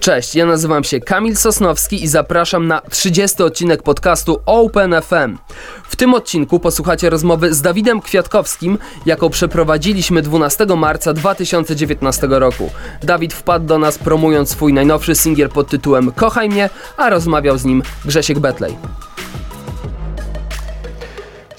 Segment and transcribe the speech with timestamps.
[0.00, 5.38] Cześć, ja nazywam się Kamil Sosnowski i zapraszam na 30 odcinek podcastu Open FM.
[5.84, 12.70] W tym odcinku posłuchacie rozmowy z Dawidem Kwiatkowskim, jaką przeprowadziliśmy 12 marca 2019 roku.
[13.02, 17.64] Dawid wpadł do nas promując swój najnowszy singiel pod tytułem Kochaj mnie, a rozmawiał z
[17.64, 18.76] nim Grzesiek Betlej.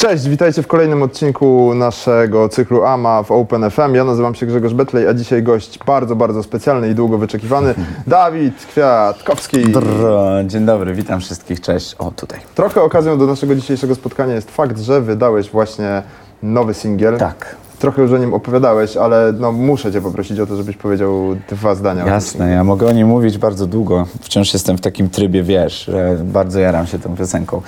[0.02, 3.94] Cześć, witajcie w kolejnym odcinku naszego cyklu AMA w Open FM.
[3.96, 7.76] Ja nazywam się Grzegorz Betlej, a dzisiaj gość bardzo, bardzo specjalny i długo wyczekiwany,
[8.08, 9.62] Dawid Kwiatkowski.
[9.62, 11.96] Drrr, Dzień dobry, witam wszystkich, cześć.
[12.00, 12.40] O, tutaj.
[12.56, 16.04] Trochę okazją do naszego dzisiejszego spotkania jest fakt, że wydałeś właśnie
[16.44, 17.18] nowy singiel.
[17.18, 21.36] Tak, Trochę już o nim opowiadałeś, ale no, muszę cię poprosić o to, żebyś powiedział
[21.50, 22.06] dwa zdania.
[22.06, 24.08] jasne, ja mogę o nim mówić bardzo długo.
[24.22, 27.62] Wciąż jestem w takim trybie, wiesz, że bardzo jaram się tą piosenką.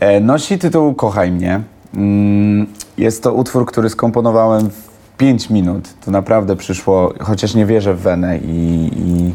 [0.00, 1.60] E, Nosi tytuł Kochaj mnie.
[1.94, 2.66] Mm,
[2.98, 5.88] Jest to utwór, który skomponowałem w 5 minut.
[6.04, 9.34] To naprawdę przyszło, chociaż nie wierzę w wenę i, i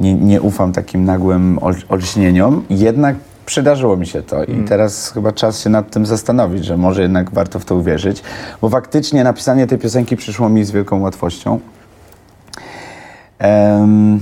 [0.00, 5.32] nie, nie ufam takim nagłym ol, olśnieniom, jednak przydarzyło mi się to i teraz chyba
[5.32, 8.22] czas się nad tym zastanowić, że może jednak warto w to uwierzyć,
[8.60, 11.60] bo faktycznie napisanie tej piosenki przyszło mi z wielką łatwością.
[13.38, 14.20] Em,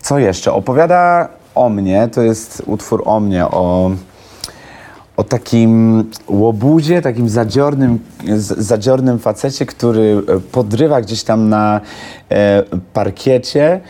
[0.00, 0.52] co jeszcze?
[0.52, 3.90] Opowiada o mnie, to jest utwór o mnie, o,
[5.22, 7.98] o takim łobuzie, takim zadziornym,
[8.58, 11.80] zadziornym facecie, który e, podrywa gdzieś tam na
[12.30, 13.80] e, parkiecie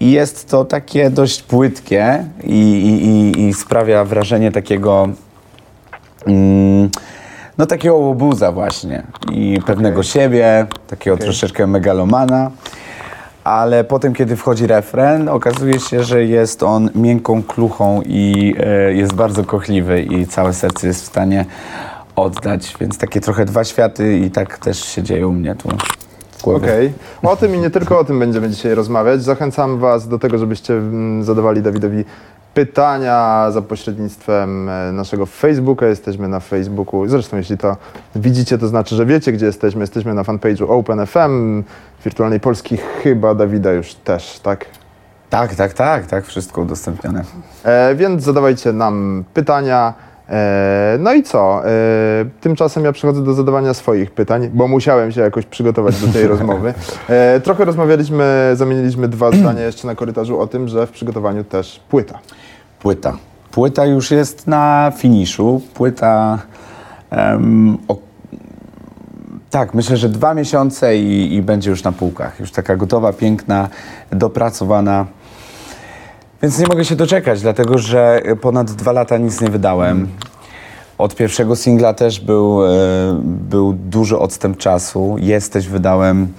[0.00, 5.08] i jest to takie dość płytkie i, i, i, i sprawia wrażenie takiego
[6.26, 6.90] mm,
[7.58, 9.02] no takiego łobuza właśnie
[9.32, 12.50] i pewnego siebie, takiego troszeczkę megalomana.
[13.44, 19.14] Ale potem, kiedy wchodzi refren, okazuje się, że jest on miękką kluchą i e, jest
[19.14, 21.44] bardzo kochliwy i całe serce jest w stanie
[22.16, 22.76] oddać.
[22.80, 25.68] Więc takie trochę dwa światy i tak też się dzieje u mnie tu.
[26.50, 26.92] Okej.
[27.22, 29.22] O tym i nie tylko o tym będziemy dzisiaj rozmawiać.
[29.22, 32.04] Zachęcam Was do tego, żebyście mm, zadawali Dawidowi
[32.54, 35.86] pytania za pośrednictwem e, naszego Facebooka.
[35.86, 37.08] Jesteśmy na Facebooku.
[37.08, 37.76] Zresztą, jeśli to
[38.16, 39.80] widzicie, to znaczy, że wiecie, gdzie jesteśmy.
[39.80, 41.62] Jesteśmy na fanpage'u OpenFM,
[42.04, 44.66] Wirtualnej Polski, chyba Dawida już też, tak?
[45.30, 47.24] Tak, tak, tak, tak, wszystko udostępnione.
[47.64, 49.94] E, więc zadawajcie nam pytania.
[50.28, 51.62] E, no i co?
[51.66, 51.70] E,
[52.40, 56.74] tymczasem ja przechodzę do zadawania swoich pytań, bo musiałem się jakoś przygotować do tej rozmowy.
[57.08, 61.80] E, trochę rozmawialiśmy, zamieniliśmy dwa zdania jeszcze na korytarzu o tym, że w przygotowaniu też
[61.88, 62.18] płyta.
[62.78, 63.16] Płyta.
[63.50, 65.60] Płyta już jest na finiszu.
[65.74, 66.38] Płyta.
[67.88, 67.96] o,
[69.52, 72.40] tak, myślę, że dwa miesiące i, i będzie już na półkach.
[72.40, 73.68] Już taka gotowa, piękna,
[74.10, 75.06] dopracowana.
[76.42, 80.08] Więc nie mogę się doczekać, dlatego że ponad dwa lata nic nie wydałem.
[80.98, 82.68] Od pierwszego singla też był, e,
[83.24, 85.16] był duży odstęp czasu.
[85.18, 86.32] Jesteś wydałem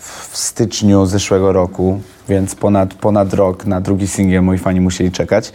[0.00, 5.52] w styczniu zeszłego roku, więc ponad, ponad rok na drugi singiel moi fani musieli czekać.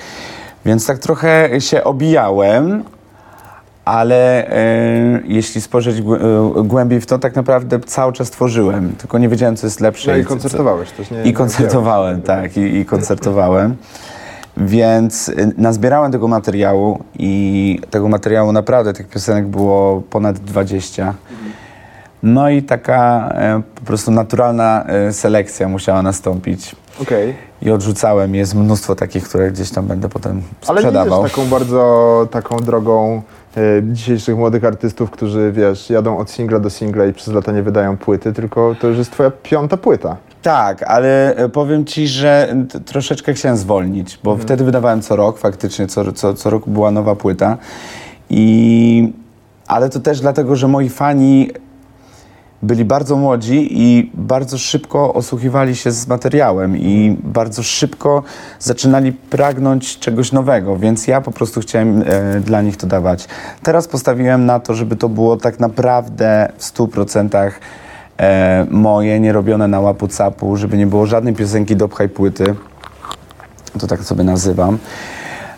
[0.65, 2.83] Więc tak trochę się obijałem,
[3.87, 6.03] ale e, jeśli spojrzeć e,
[6.63, 10.11] głębiej w to, tak naprawdę cały czas tworzyłem, tylko nie wiedziałem, co jest lepsze.
[10.11, 11.23] No i koncertowałeś też, nie?
[11.23, 13.75] I koncertowałem, tak, i, i koncertowałem.
[14.57, 21.13] Więc y, nazbierałem tego materiału i tego materiału naprawdę, tych piosenek było ponad 20.
[22.23, 26.75] No i taka e, po prostu naturalna e, selekcja musiała nastąpić.
[27.01, 27.35] Okej.
[27.61, 28.35] I odrzucałem.
[28.35, 31.21] Jest mnóstwo takich, które gdzieś tam będę potem Ale nie sprzedawał.
[31.21, 33.21] idziesz taką bardzo taką drogą e,
[33.83, 37.97] dzisiejszych młodych artystów, którzy, wiesz, jadą od singla do singla i przez lata nie wydają
[37.97, 40.17] płyty, tylko to już jest twoja piąta płyta.
[40.41, 45.87] Tak, ale e, powiem ci, że troszeczkę chciałem zwolnić, bo wtedy wydawałem co rok, faktycznie
[45.87, 47.57] co, co, co roku była nowa płyta.
[48.29, 49.13] I,
[49.67, 51.49] ale to też dlatego, że moi fani
[52.61, 58.23] byli bardzo młodzi i bardzo szybko osłuchiwali się z materiałem i bardzo szybko
[58.59, 63.27] zaczynali pragnąć czegoś nowego, więc ja po prostu chciałem e, dla nich to dawać.
[63.63, 67.51] Teraz postawiłem na to, żeby to było tak naprawdę w 100%
[68.17, 72.55] e, moje, nie robione na łapu capu, żeby nie było żadnej piosenki do pchaj płyty.
[73.79, 74.77] To tak sobie nazywam.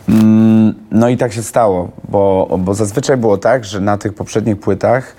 [0.09, 4.59] Mm, No i tak się stało, bo, bo zazwyczaj było tak, że na tych poprzednich
[4.59, 5.15] płytach,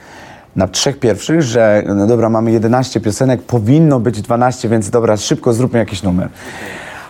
[0.56, 5.52] na trzech pierwszych, że no dobra, mamy 11 piosenek, powinno być 12, więc dobra, szybko
[5.52, 6.29] zróbmy jakiś numer.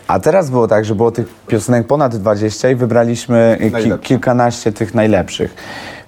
[0.06, 4.94] A teraz było tak, że było tych piosenek ponad 20 i wybraliśmy ki- kilkanaście tych
[4.94, 5.54] najlepszych.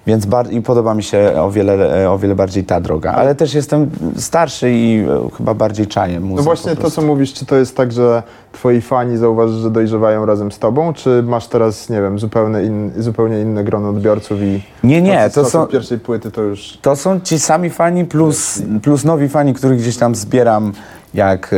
[0.06, 3.12] Więc bar- i podoba mi się o wiele, o wiele bardziej ta droga.
[3.12, 6.36] Ale też jestem starszy i e, chyba bardziej czaję muzykę.
[6.36, 8.22] No właśnie to, co mówisz, czy to jest tak, że
[8.52, 12.92] twoi fani zauważysz, że dojrzewają razem z tobą, czy masz teraz, nie wiem, zupełnie, in,
[12.98, 16.78] zupełnie inne grono odbiorców i Nie, nie, to są- pierwszej płyty to już...
[16.82, 20.72] To są ci sami fani plus, plus nowi fani, których gdzieś tam zbieram
[21.14, 21.50] jak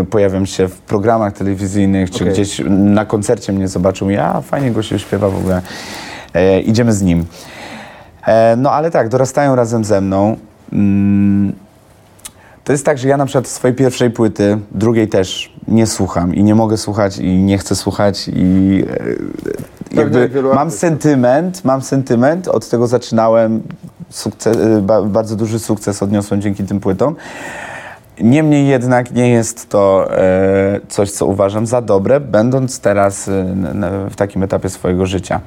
[0.00, 2.32] e, pojawiam się w programach telewizyjnych, czy Okej.
[2.32, 5.62] gdzieś na koncercie mnie zobaczą, ja fajnie go się śpiewa w ogóle,
[6.34, 7.24] e, idziemy z nim.
[8.26, 10.36] E, no ale tak, dorastają razem ze mną.
[10.72, 11.52] Mm,
[12.64, 16.44] to jest tak, że ja na przykład swojej pierwszej płyty, drugiej też nie słucham i
[16.44, 18.84] nie mogę słuchać i nie chcę słuchać i
[19.92, 23.62] e, jakby jak wielu mam sentyment, mam sentyment, od tego zaczynałem,
[24.10, 27.16] sukces, e, ba, bardzo duży sukces odniosłem dzięki tym płytom.
[28.20, 33.54] Niemniej jednak nie jest to e, coś, co uważam za dobre, będąc teraz e,
[34.10, 35.40] w takim etapie swojego życia.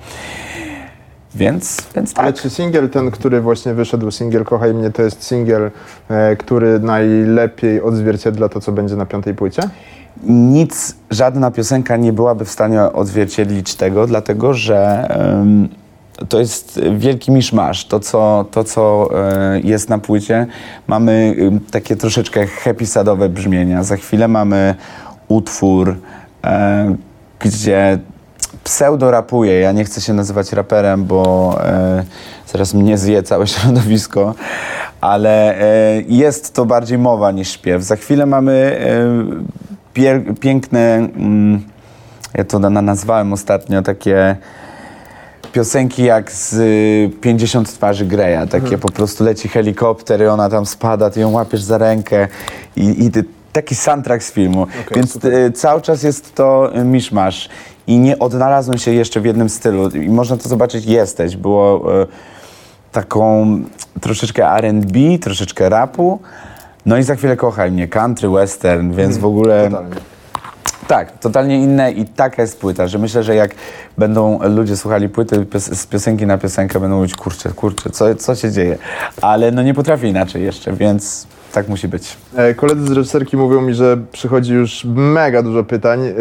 [1.35, 2.23] Więc, więc tak.
[2.23, 5.71] Ale czy singiel ten, który właśnie wyszedł, singiel Kochaj mnie, to jest singiel,
[6.09, 9.61] e, który najlepiej odzwierciedla to, co będzie na piątej płycie?
[10.23, 15.09] nic, żadna piosenka nie byłaby w stanie odzwierciedlić tego, dlatego że
[16.29, 17.85] to jest wielki miszmasz.
[17.85, 20.47] To, co, to, co e, jest na płycie,
[20.87, 21.35] mamy
[21.71, 23.83] takie troszeczkę happy sadowe brzmienia.
[23.83, 24.75] Za chwilę mamy
[25.27, 25.95] utwór,
[26.43, 26.95] e,
[27.39, 27.99] gdzie
[28.65, 29.59] pseudo rapuję.
[29.59, 32.03] Ja nie chcę się nazywać raperem, bo e,
[32.47, 34.35] zaraz mnie zje całe środowisko,
[35.01, 37.83] ale e, jest to bardziej mowa niż śpiew.
[37.83, 38.79] Za chwilę mamy
[39.93, 41.63] e, piękne, mm,
[42.33, 44.35] ja to na, nazwałem ostatnio, takie
[45.55, 48.47] piosenki jak z y, 50 twarzy Greya.
[48.49, 52.27] Takie po prostu leci helikopter i ona tam spada, ty ją łapiesz za rękę
[52.75, 53.23] i, i ty,
[53.55, 54.67] taki soundtrack z filmu.
[54.95, 57.49] Więc y, cały czas jest to y, miszmasz.
[57.87, 59.89] I nie odnalazłem się jeszcze w jednym stylu.
[59.89, 61.35] I można to zobaczyć, jesteś.
[61.35, 62.07] Było y,
[62.91, 63.57] taką
[64.01, 66.19] troszeczkę R&B, troszeczkę rapu.
[66.85, 69.69] No i za chwilę kochaj mnie, country, western, więc w ogóle...
[69.69, 69.95] Totalnie.
[70.87, 73.55] Tak, totalnie inne i taka jest płyta, że myślę, że jak
[73.97, 78.35] będą ludzie słuchali płyty pios z piosenki na piosenkę, będą mówić, kurczę, kurczę, co, co
[78.35, 78.77] się dzieje?
[79.21, 82.17] Ale no nie potrafię inaczej jeszcze, więc tak musi być.
[82.35, 85.99] E, Koledzy z reżyserki mówią mi, że przychodzi już mega dużo pytań.
[86.07, 86.13] E,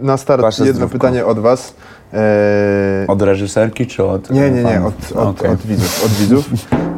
[0.00, 0.98] Na start Wasze jedno zdrówko.
[0.98, 1.74] pytanie od was.
[2.14, 5.50] E, Od reżyserki czy od Nie, nie, nie, od, od, Okej.
[5.50, 6.44] od widzów, od widzów,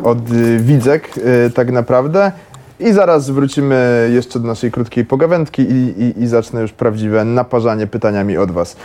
[0.05, 1.09] od y, widzek
[1.55, 2.33] tak naprawdę.
[2.81, 7.87] I zaraz wrócimy jeszcze do naszej krótkiej pogawędki i, i, i zacznę już prawdziwe naparzanie
[7.87, 8.77] pytaniami od Was.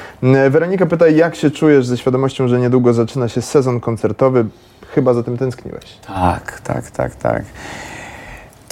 [0.49, 4.45] Weronika pyta, jak się czujesz ze świadomością, że niedługo zaczyna się sezon koncertowy?
[4.95, 5.83] Chyba za tym tęskniłeś.
[6.07, 7.43] Tak, tak, tak, tak.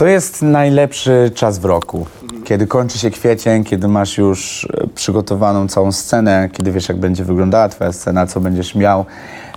[0.02, 2.06] To jest najlepszy czas w roku.
[2.44, 7.24] Kiedy kończy się kwiecień, kiedy masz już e, przygotowaną całą scenę, kiedy wiesz, jak będzie
[7.24, 9.06] wyglądała twoja scena, co będziesz miał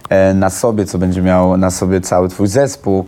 [0.08, 3.06] e, na sobie, co będzie miał na sobie cały twój zespół.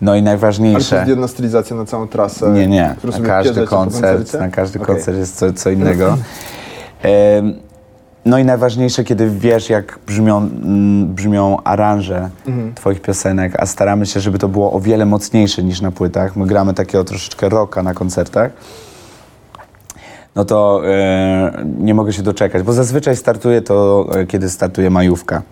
[0.00, 0.96] No i Ale to najważniejsze...
[0.96, 2.50] jest jedna stylizacja na całą trasę.
[2.50, 2.94] Nie, nie.
[3.04, 4.94] Na każdy koncert, na każdy Okej.
[4.94, 6.16] koncert jest co, co innego.
[8.24, 12.74] No i najważniejsze, kiedy wiesz, jak brzmią, mm, brzmią aranże Mhm.
[12.74, 16.36] twoich piosenek, a staramy się, żeby to było o wiele mocniejsze niż na płytach.
[16.36, 18.50] My gramy takiego troszeczkę rocka na koncertach.
[20.36, 25.42] No to e, nie mogę się doczekać, bo zazwyczaj startuje to, e, kiedy startuje majówka.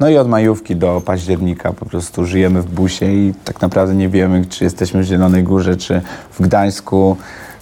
[0.00, 4.08] No i od majówki do października po prostu żyjemy w busie i tak naprawdę nie
[4.08, 6.00] wiemy, czy jesteśmy w Zielonej Górze, czy
[6.30, 7.16] w Gdańsku.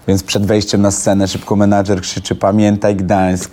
[0.08, 3.50] Więc przed wejściem na scenę szybko menadżer krzyczy pamiętaj Gdańsk,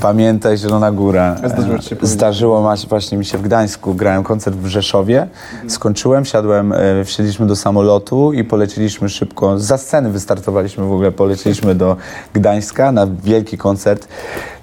[0.00, 1.36] pamiętaj Zielona Góra.
[1.44, 1.96] Zdarzyło się?
[2.02, 5.28] Zdarzyło właśnie mi się w Gdańsku, grałem koncert w Rzeszowie,
[5.68, 11.74] skończyłem, wsiadłem, e, wsiedliśmy do samolotu i poleciliśmy szybko, za sceny wystartowaliśmy w ogóle, poleciliśmy
[11.74, 11.96] do
[12.32, 14.08] Gdańska na wielki koncert,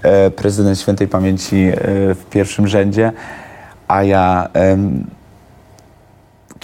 [0.02, 1.76] e, prezydent świętej pamięci e,
[2.16, 3.12] w pierwszym rzędzie,
[3.88, 5.06] a ja em,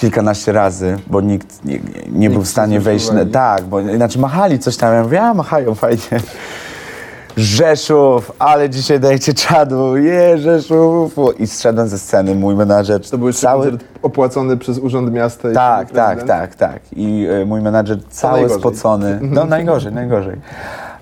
[0.01, 1.79] kilkanaście razy, bo nikt nie,
[2.11, 3.11] nie był w stanie nie wejść.
[3.11, 4.93] Na, tak, bo inaczej machali coś tam.
[4.93, 6.19] Ja mówię, a machają fajnie.
[7.37, 11.15] Rzeszów, ale dzisiaj dajcie czadu, je Rzeszów.
[11.39, 13.77] I zszedłem ze sceny, mój menadżer To był cały...
[14.01, 15.51] opłacony przez Urząd Miasta.
[15.51, 16.79] i Tak, tak, tak, tak.
[16.95, 19.19] I e, mój menadżer cały spocony.
[19.35, 20.37] No najgorzej, najgorzej.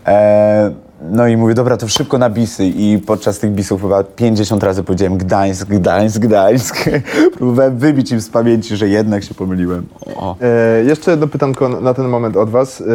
[0.08, 2.66] E, no i mówię, dobra, to szybko na bisy.
[2.66, 6.90] I podczas tych bisów chyba 50 razy powiedziałem Gdańsk, Gdańsk, Gdańsk.
[7.38, 9.86] Próbowałem wybić im z pamięci, że jednak się pomyliłem.
[10.16, 10.36] O.
[10.42, 12.82] E, jeszcze jedno pytanko na ten moment od Was.
[12.82, 12.86] E,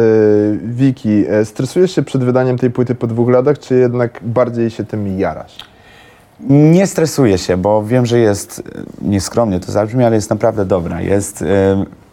[0.63, 4.83] Wiki, e, stresujesz się przed wydaniem tej płyty po dwóch latach, czy jednak bardziej się
[4.83, 5.57] tym jarasz?
[6.49, 11.01] Nie stresuję się, bo wiem, że jest, e, nieskromnie to zabrzmi, ale jest naprawdę dobra.
[11.01, 11.41] Jest...
[11.41, 12.04] E,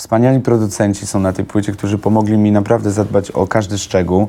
[0.00, 4.28] Wspaniali producenci są na tej płycie, którzy pomogli mi naprawdę zadbać o każdy szczegół.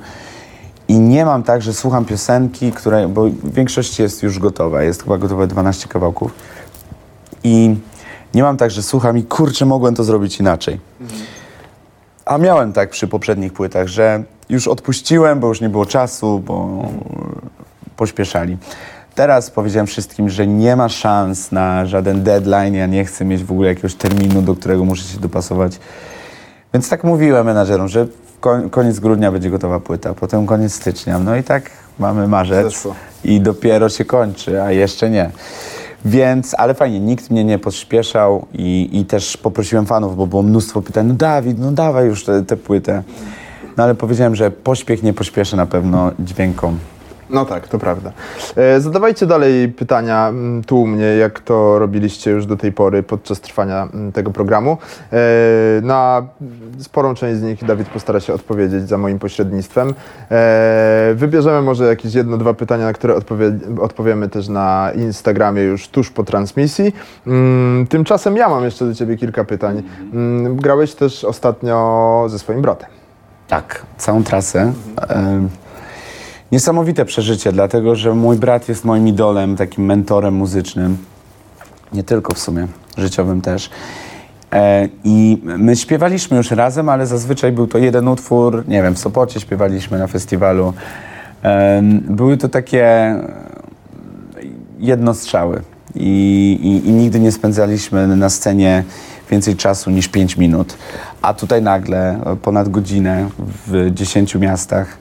[0.87, 5.03] I nie mam tak, że słucham piosenki, które, bo w większości jest już gotowa, jest
[5.03, 6.33] chyba gotowe 12 kawałków.
[7.43, 7.75] I
[8.33, 10.79] nie mam tak, że słucham i kurczę, mogłem to zrobić inaczej.
[12.25, 16.83] A miałem tak przy poprzednich płytach, że już odpuściłem, bo już nie było czasu, bo
[17.95, 18.57] pośpieszali.
[19.15, 22.73] Teraz powiedziałem wszystkim, że nie ma szans na żaden deadline.
[22.73, 25.79] Ja nie chcę mieć w ogóle jakiegoś terminu, do którego muszę się dopasować.
[26.73, 28.07] Więc tak mówiłem menadżerom, że
[28.71, 31.19] koniec grudnia będzie gotowa płyta, potem koniec stycznia.
[31.19, 32.95] No i tak mamy marzec Zeszło.
[33.23, 35.31] i dopiero się kończy, a jeszcze nie.
[36.05, 40.81] Więc, ale fajnie, nikt mnie nie pośpieszał i, i też poprosiłem fanów, bo było mnóstwo
[40.81, 43.03] pytań, no Dawid, no dawaj już tę płytę.
[43.77, 46.79] No ale powiedziałem, że pośpiech nie pośpieszy na pewno dźwiękom.
[47.31, 48.11] No tak, to prawda.
[48.55, 53.03] E, zadawajcie dalej pytania mm, tu u mnie, jak to robiliście już do tej pory
[53.03, 54.77] podczas trwania mm, tego programu.
[55.13, 55.17] E,
[55.81, 56.27] na
[56.79, 59.93] sporą część z nich Dawid postara się odpowiedzieć za moim pośrednictwem.
[60.31, 65.87] E, wybierzemy może jakieś jedno, dwa pytania, na które odpowie, odpowiemy też na Instagramie już
[65.87, 66.93] tuż po transmisji.
[67.27, 69.83] Mm, tymczasem ja mam jeszcze do Ciebie kilka pytań.
[70.43, 72.89] Grałeś też ostatnio ze swoim bratem.
[73.47, 74.73] Tak, całą trasę.
[75.09, 75.47] E,
[76.51, 80.97] niesamowite przeżycie, dlatego że mój brat jest moim idolem, takim mentorem muzycznym.
[81.93, 82.67] Nie tylko w sumie,
[82.97, 83.69] życiowym też.
[84.51, 88.99] E, I my śpiewaliśmy już razem, ale zazwyczaj był to jeden utwór, nie wiem, w
[88.99, 90.73] Sopocie śpiewaliśmy na festiwalu.
[91.43, 93.15] E, były to takie
[94.79, 95.61] jednostrzały
[95.95, 98.83] I, i, i nigdy nie spędzaliśmy na scenie
[99.31, 100.77] więcej czasu niż 5 minut.
[101.21, 103.29] A tutaj nagle e, ponad godzinę
[103.67, 104.97] w 10 miastach,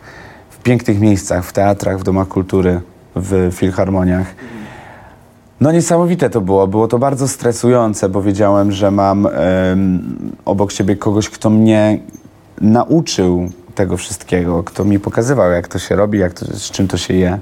[0.62, 2.80] pięknych miejscach, w teatrach, w domach kultury,
[3.16, 4.34] w filharmoniach.
[5.60, 6.66] No niesamowite to było.
[6.66, 9.28] Było to bardzo stresujące, bo wiedziałem, że mam
[10.44, 11.98] obok siebie kogoś, kto mnie
[12.60, 16.96] nauczył tego wszystkiego, kto mi pokazywał, jak to się robi, jak to, z czym to
[16.96, 17.38] się je.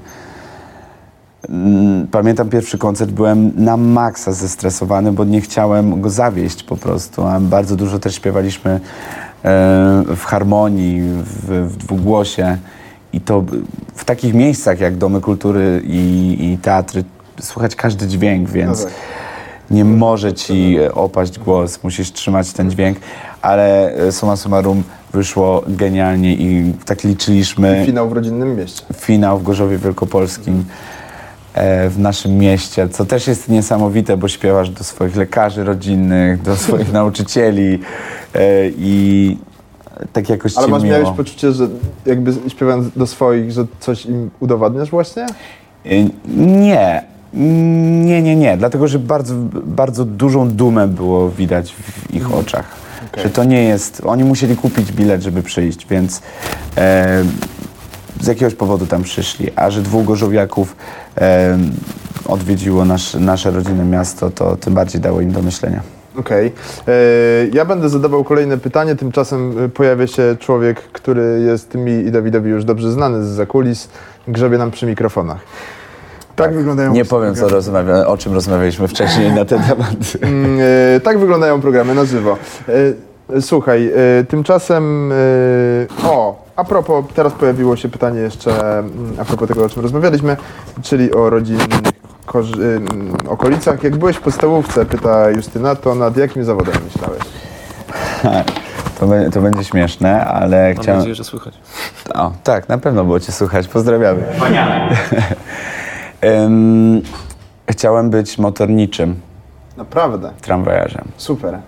[1.49, 7.23] Mm, Pamiętam pierwszy koncert, byłem na maksa zestresowany, bo nie chciałem go zawieść po prostu.
[7.23, 8.79] A bardzo dużo też śpiewaliśmy e,
[10.15, 12.57] w harmonii, w, w dwugłosie.
[13.13, 13.43] I to
[13.95, 17.03] w takich miejscach jak domy kultury i, i teatry
[17.41, 18.93] słychać każdy dźwięk, więc No tak.
[19.71, 22.97] nie może ci opaść głos, musisz trzymać ten dźwięk,
[23.41, 28.81] ale e, summa summarum wyszło genialnie i tak liczyliśmy Finał w rodzinnym mieście.
[28.95, 30.65] finał w Gorzowie Wielkopolskim
[31.53, 36.55] e, w naszym mieście, co też jest niesamowite, bo śpiewasz do swoich lekarzy rodzinnych, do
[36.55, 37.79] swoich nauczycieli
[38.35, 38.39] e,
[38.77, 39.37] i
[40.13, 40.97] tak jakoś Ale masz, miło.
[40.99, 41.67] miałeś poczucie, że
[42.05, 45.25] jakby śpiewając do swoich, że coś im udowadniasz właśnie?
[45.85, 45.89] E,
[46.27, 47.03] Nie.
[47.33, 48.57] Nie, nie, nie.
[48.57, 49.33] Dlatego, że bardzo,
[49.65, 52.65] bardzo dużą dumę było widać w ich oczach.
[53.11, 53.23] Okej.
[53.23, 54.01] Że to nie jest...
[54.05, 56.21] Oni musieli kupić bilet, żeby przyjść, więc
[56.77, 57.23] e,
[58.21, 59.47] z jakiegoś powodu tam przyszli.
[59.55, 60.75] A że dwóch gorzowiaków
[61.17, 61.57] e,
[62.25, 65.81] odwiedziło nasz, nasze rodzinne miasto, to tym bardziej dało im do myślenia.
[66.19, 66.51] Okej.
[66.87, 66.91] E,
[67.53, 72.49] Ja będę zadawał kolejne pytanie, tymczasem e, pojawia się człowiek, który jest mi i Dawidowi
[72.49, 73.89] już dobrze znany z zakulis,
[74.27, 75.37] grzebie nam przy mikrofonach.
[76.35, 79.95] Tak, wyglądają Nie powiem, co rozmawia, o czym rozmawialiśmy wcześniej na ten temat.
[80.21, 80.59] Mm,
[80.95, 82.37] e, Tak wyglądają programy na żywo.
[83.41, 83.91] Słuchaj,
[84.29, 85.13] tymczasem,
[86.03, 90.37] o, a propos, teraz pojawiło się pytanie jeszcze mm, a propos tego, o czym rozmawialiśmy,
[90.81, 91.67] czyli o rodzinnych
[92.25, 93.83] korzy- mm, okolicach.
[93.83, 97.23] Jak byłeś w podstawówce, pyta Justyna, to nad jakim zawodem myślałeś?
[98.99, 100.97] To, to będzie śmieszne, ale Mam chciałem...
[100.99, 101.53] nadzieję, że słychać.
[102.13, 103.67] O, tak, na pewno było Cię słychać.
[103.67, 104.23] Pozdrawiamy.
[106.21, 107.01] Em,
[107.69, 109.15] chciałem być motorniczym
[109.77, 111.05] Naprawdę, tramwajarzem.
[111.17, 111.59] super.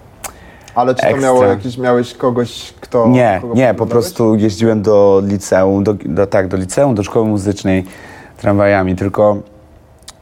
[0.75, 1.23] Ale czy to Ekstra.
[1.23, 3.07] miało jakiś, miałeś kogoś, kto...
[3.07, 7.25] Nie, kogo nie, po prostu jeździłem do liceum, do, do, tak, do liceum, do szkoły
[7.27, 7.85] muzycznej
[8.37, 9.37] tramwajami, tylko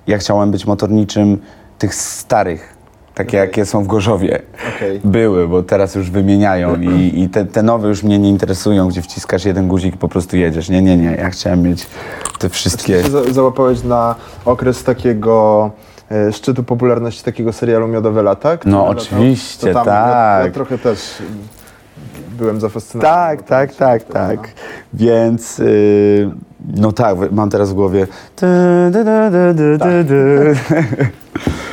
[0.07, 1.37] ja chciałem być motorniczym
[1.77, 2.73] tych starych,
[3.15, 4.41] takie jakie są w Gorzowie.
[4.77, 4.99] Okej.
[5.19, 9.01] Były, bo teraz już wymieniają i, i te, te nowe już mnie nie interesują, gdzie
[9.01, 10.69] wciskasz jeden guzik i po prostu jedziesz.
[10.69, 11.87] Nie, nie, nie, ja chciałem mieć
[12.39, 13.01] te wszystkie...
[13.03, 14.15] Ty za- załapałeś na
[14.45, 15.71] okres takiego
[16.31, 18.57] szczytu popularności takiego serialu Miodowe Lata?
[18.65, 20.53] No, oczywiście, To tam Ja, ja tak.
[20.53, 21.21] trochę też
[22.37, 23.15] byłem zafascynowany.
[23.15, 24.53] Tak, tak, tak, tak.
[24.93, 26.31] Więc yy,
[26.75, 28.07] no tak, mam teraz w głowie.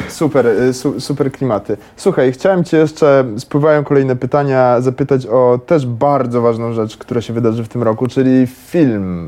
[0.09, 1.77] Super, su, super klimaty.
[1.97, 7.33] Słuchaj, chciałem Cię jeszcze, spływają kolejne pytania, zapytać o też bardzo ważną rzecz, która się
[7.33, 9.27] wydarzy w tym roku, czyli film.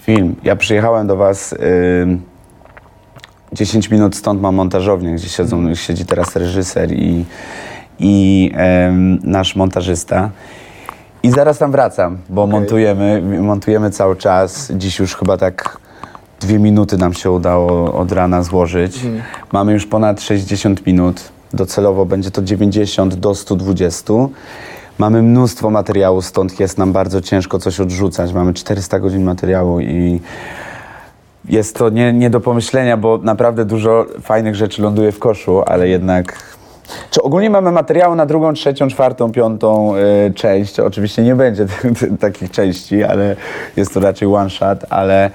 [0.00, 0.36] Film.
[0.42, 1.52] Ja przyjechałem do Was.
[1.52, 2.18] Yy,
[3.52, 7.24] 10 minut stąd mam montażownię, gdzie siedzą, siedzi teraz reżyser i,
[7.98, 8.52] i
[9.22, 10.30] nasz montażysta.
[11.22, 12.52] I zaraz tam wracam, bo Okej.
[12.52, 14.72] montujemy, montujemy cały czas.
[14.74, 15.78] Dziś już chyba tak
[16.40, 19.00] dwie minuty nam się udało od rana złożyć.
[19.52, 21.20] Mamy już ponad 60 minut.
[21.52, 24.12] Docelowo będzie to 90 do 120.
[24.98, 28.32] Mamy mnóstwo materiału, stąd jest nam bardzo ciężko coś odrzucać.
[28.32, 30.20] Mamy 400 godzin materiału i
[31.48, 35.88] jest to nie, nie do pomyślenia, bo naprawdę dużo fajnych rzeczy ląduje w koszu, ale
[35.88, 36.56] jednak
[37.10, 40.80] Czy ogólnie mamy materiały na drugą, trzecią, czwartą, piątą y, część.
[40.80, 41.66] Oczywiście nie będzie
[42.20, 43.36] takich części, ale
[43.76, 45.30] jest to raczej one shot, ale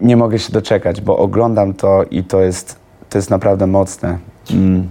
[0.00, 2.76] nie mogę się doczekać, bo oglądam to i to jest,
[3.10, 4.18] to jest naprawdę mocne.
[4.50, 4.88] Mm.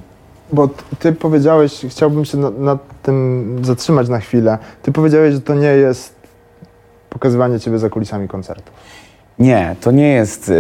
[0.54, 4.58] Bo ty powiedziałeś, chciałbym się na- nad tym zatrzymać na chwilę.
[4.82, 6.16] Ty powiedziałeś, że to nie jest
[7.10, 8.72] pokazywanie ciebie za kulisami koncertu.
[9.40, 10.52] Nie, to nie jest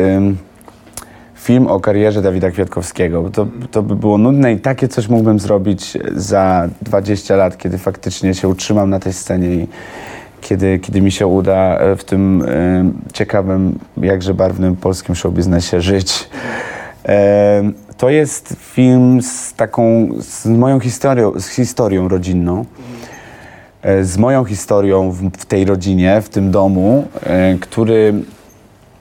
[1.35, 3.29] film o karierze Dawida Kwiatkowskiego.
[3.29, 8.33] To, to by było nudne i takie coś mógłbym zrobić za 20 lat, kiedy faktycznie
[8.33, 9.67] się utrzymam na tej scenie i
[10.41, 16.29] kiedy, kiedy mi się uda e, w tym ym, ciekawym, jakże barwnym polskim showbiznesie żyć.
[17.97, 22.65] To jest film z taką, z moją historią, z historią rodzinną.
[23.81, 28.13] E, Z moją historią w, w tej rodzinie, w tym domu, e, który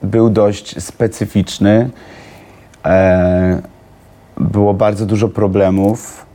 [0.03, 1.89] był dość specyficzny.
[2.85, 3.61] E,
[4.37, 6.25] było bardzo dużo problemów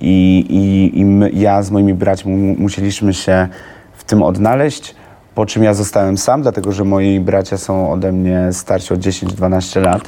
[0.00, 3.48] i, i, i my, ja z moimi braćmi mu- musieliśmy się
[3.94, 4.94] w tym odnaleźć,
[5.34, 9.82] po czym ja zostałem sam, dlatego że moi bracia są ode mnie starsi o 10-12
[9.82, 10.02] lat.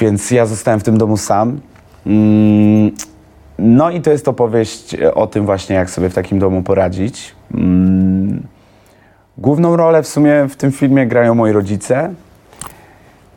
[0.00, 1.60] Więc ja zostałem w tym domu sam.
[2.06, 2.90] Mm,
[3.58, 7.34] No i to jest opowieść o tym właśnie, jak sobie w takim domu poradzić.
[7.54, 8.42] Mm,
[9.38, 12.14] Główną rolę w sumie w tym filmie grają moi rodzice.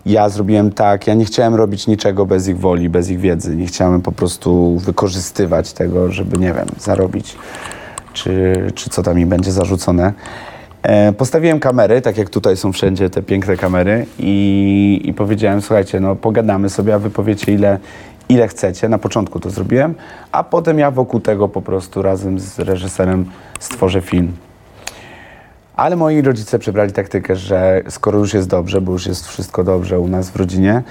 [0.05, 3.55] Ja zrobiłem tak, ja nie chciałem robić niczego bez ich woli, bez ich wiedzy.
[3.55, 7.35] Nie chciałem po prostu wykorzystywać tego, żeby, nie wiem, zarobić,
[8.13, 10.13] czy, czy co tam mi będzie zarzucone.
[10.83, 15.99] E, postawiłem kamery, tak jak tutaj są wszędzie te piękne kamery i, i powiedziałem, słuchajcie,
[15.99, 17.79] no pogadamy sobie, a wy powiecie ile,
[18.29, 18.89] ile chcecie.
[18.89, 19.95] Na początku to zrobiłem,
[20.31, 23.25] a potem ja wokół tego po prostu razem z reżyserem
[23.59, 24.33] stworzę film.
[25.81, 29.99] Ale moi rodzice przebrali taktykę, że skoro już jest dobrze, bo już jest wszystko dobrze
[29.99, 30.83] u nas w rodzinie,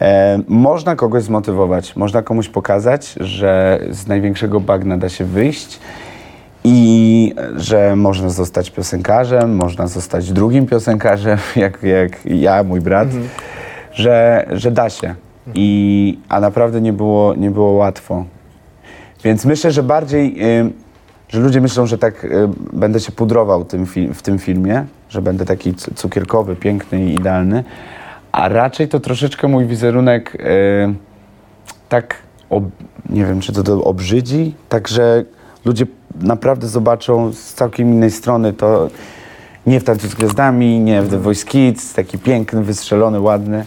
[0.00, 5.80] e, można kogoś zmotywować, można komuś pokazać, że z największego bagna da się wyjść
[6.64, 13.08] i że można zostać piosenkarzem, można zostać drugim piosenkarzem, jak, jak ja, mój brat,
[13.92, 15.14] że, że da się.
[15.54, 18.24] I, a naprawdę nie było, nie było łatwo.
[19.24, 20.72] Więc myślę, że bardziej, y,
[21.32, 25.44] że ludzie myślą, że tak y, będę się pudrował tym w tym filmie, że będę
[25.44, 27.64] taki cu- cukierkowy, piękny i idealny,
[28.32, 30.38] a raczej to troszeczkę mój wizerunek y,
[31.88, 32.14] tak,
[32.50, 32.64] ob,
[33.10, 35.24] nie wiem, czy to, to obrzydzi, także
[35.64, 35.86] ludzie
[36.20, 38.90] naprawdę zobaczą z całkiem innej strony to
[39.66, 43.64] nie w Tańcu z Gwiazdami, nie w The Voice Kids, taki piękny, wystrzelony, ładny,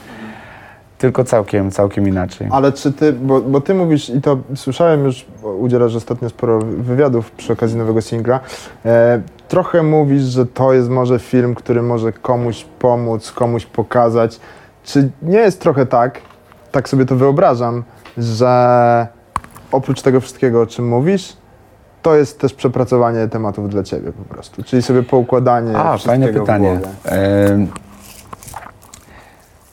[0.98, 2.48] tylko całkiem, całkiem inaczej.
[2.52, 5.26] Ale czy ty, bo, bo ty mówisz, i to słyszałem już,
[5.60, 8.40] udzielasz ostatnio sporo wywiadów przy okazji nowego singla,
[8.86, 14.40] e, trochę mówisz, że to jest może film, który może komuś pomóc, komuś pokazać.
[14.84, 16.22] Czy nie jest trochę tak,
[16.72, 17.84] tak sobie to wyobrażam,
[18.18, 19.08] że
[19.72, 21.38] oprócz tego wszystkiego, o czym mówisz,
[22.02, 26.40] to jest też przepracowanie tematów dla ciebie po prostu, czyli sobie poukładanie A, fajne wszystkiego
[26.40, 26.70] w pytanie.
[26.70, 26.88] głowie.
[27.06, 27.68] Em,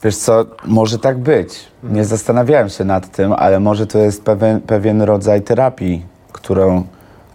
[0.03, 1.67] wiesz co, może tak być.
[1.83, 6.83] Nie zastanawiałem się nad tym, ale może to jest pewien, pewien rodzaj terapii, którą,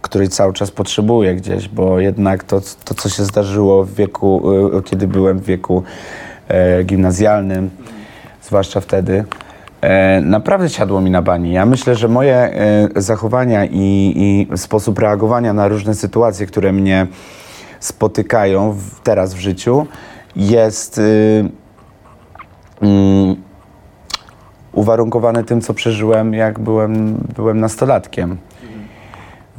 [0.02, 4.82] której cały czas potrzebuję gdzieś, bo jednak to, to co się zdarzyło w wieku, y,
[4.82, 5.82] kiedy byłem w wieku
[6.48, 7.70] e, gimnazjalnym,
[8.42, 9.24] zwłaszcza wtedy,
[9.80, 11.52] e, naprawdę siadło mi na bani.
[11.52, 17.06] Ja myślę, że moje e, zachowania i, i sposób reagowania na różne sytuacje, które mnie
[17.80, 19.86] spotykają w, teraz w życiu,
[20.36, 21.50] jest y,
[22.82, 23.36] mm,
[24.72, 28.36] uwarunkowany tym, co przeżyłem, jak byłem, byłem nastolatkiem.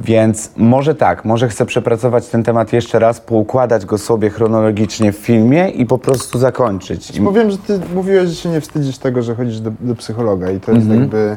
[0.00, 5.16] Więc może tak, może chcę przepracować ten temat jeszcze raz, poukładać go sobie chronologicznie w
[5.16, 7.10] filmie i po prostu zakończyć.
[7.10, 9.94] I, Bo wiem, że ty mówiłeś, że się nie wstydzisz tego, że chodzisz do, do
[9.94, 11.00] psychologa i to jest Mhm.
[11.00, 11.36] jakby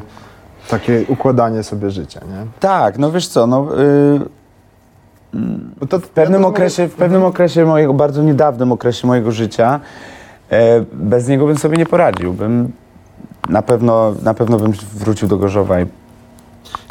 [0.68, 2.46] takie układanie sobie życia, nie?
[2.60, 3.68] tak, no wiesz co, no,
[5.82, 9.80] y, to, w pewnym okresie, w pewnym okresie mojego, bardzo niedawnym okresie mojego życia,
[10.92, 12.32] bez niego bym sobie nie poradził.
[12.32, 12.72] Bym,
[13.48, 15.86] na, pewno, na pewno bym wrócił do Gorzowa i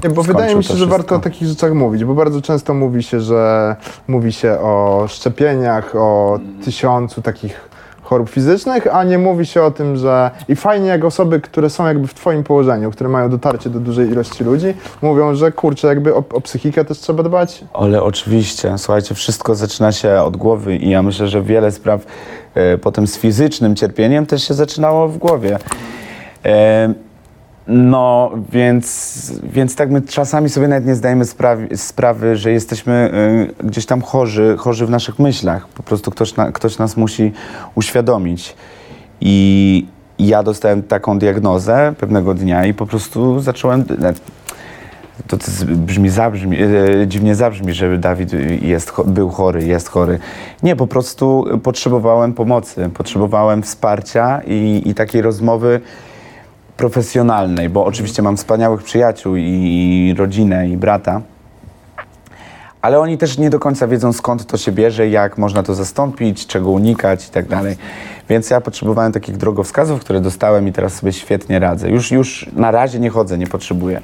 [0.04, 1.16] Nie, bo wydaje mi się, że warto wszystko.
[1.16, 3.76] o takich rzeczach mówić, bo bardzo często mówi się, że
[4.08, 7.70] mówi się o szczepieniach, o tysiącu takich
[8.13, 11.88] chorób fizycznych, a nie mówi się o tym, że i fajnie jak osoby, które są
[11.88, 16.15] jakby w twoim położeniu, które mają dotarcie do dużej ilości ludzi, mówią, że kurczę, jakby
[16.15, 17.63] o, o psychikę też trzeba dbać.
[17.73, 22.06] Ale oczywiście, słuchajcie, wszystko zaczyna się od głowy i ja myślę, że wiele spraw
[22.56, 25.58] e, potem z fizycznym cierpieniem też się zaczynało w głowie.
[26.45, 26.93] E,
[27.67, 32.93] no, więc, więc tak my czasami sobie nawet nie zdajemy sprawy, sprawy że jesteśmy
[33.62, 35.67] e, gdzieś tam chorzy, chorzy w naszych myślach.
[35.67, 37.32] Po prostu ktoś, na, ktoś nas musi
[37.76, 38.56] uświadomić.
[39.21, 39.86] I
[40.19, 43.84] ja dostałem taką diagnozę pewnego dnia i po prostu zacząłem.
[45.28, 48.30] To, to brzmi, zabrzmi, e, dziwnie zabrzmi, że Dawid
[48.62, 50.19] jest, był chory, jest chory.
[50.63, 55.82] Nie, po prostu potrzebowałem pomocy, potrzebowałem wsparcia i, i takiej rozmowy
[56.78, 61.22] profesjonalnej, bo oczywiście mam wspaniałych przyjaciół i rodzinę i brata.
[62.82, 66.48] Ale oni też nie do końca wiedzą skąd to się bierze, jak można to zastąpić,
[66.48, 67.76] czego unikać i tak dalej.
[68.30, 71.90] Więc ja potrzebowałem takich drogowskazów, które dostałem i teraz sobie świetnie radzę.
[71.90, 74.02] Już, już na razie nie chodzę, nie potrzebuję.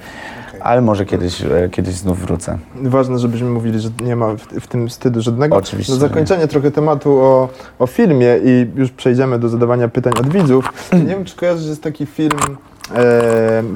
[0.61, 2.57] Ale może kiedyś, e, kiedyś znów wrócę.
[2.75, 5.55] Ważne, żebyśmy mówili, że nie ma w, w tym wstydu żadnego.
[5.55, 10.29] Oczywiście, Na zakończenie trochę tematu o, o filmie i już przejdziemy do zadawania pytań od
[10.29, 10.73] widzów.
[10.93, 12.39] Nie wiem, czy kojarzysz, że jest taki film,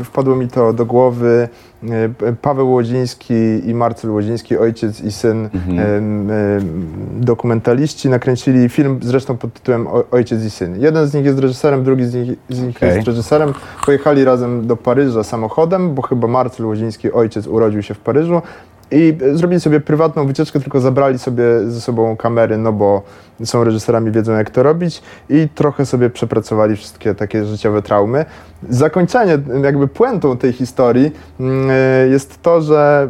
[0.03, 1.47] wpadło mi to do głowy,
[1.83, 3.33] e, Paweł Łodziński
[3.65, 5.79] i Marcel Łodziński, ojciec i syn, Mhm.
[5.79, 6.59] e, e,
[7.19, 10.81] dokumentaliści, nakręcili film zresztą pod tytułem Ojciec i syn.
[10.81, 12.95] Jeden z nich jest reżyserem, drugi z nich, z nich Okej.
[12.95, 13.53] jest reżyserem.
[13.85, 18.41] Pojechali razem do Paryża samochodem, bo chyba Marcel Łodziński, ojciec, urodził się w Paryżu.
[18.93, 23.01] I zrobili sobie prywatną wycieczkę, tylko zabrali sobie ze sobą kamery, no bo
[23.43, 28.25] są reżyserami, wiedzą jak to robić i trochę sobie przepracowali wszystkie takie życiowe traumy.
[28.69, 31.69] Zakończenie, jakby puentą tej historii mm,
[32.11, 33.07] jest to, że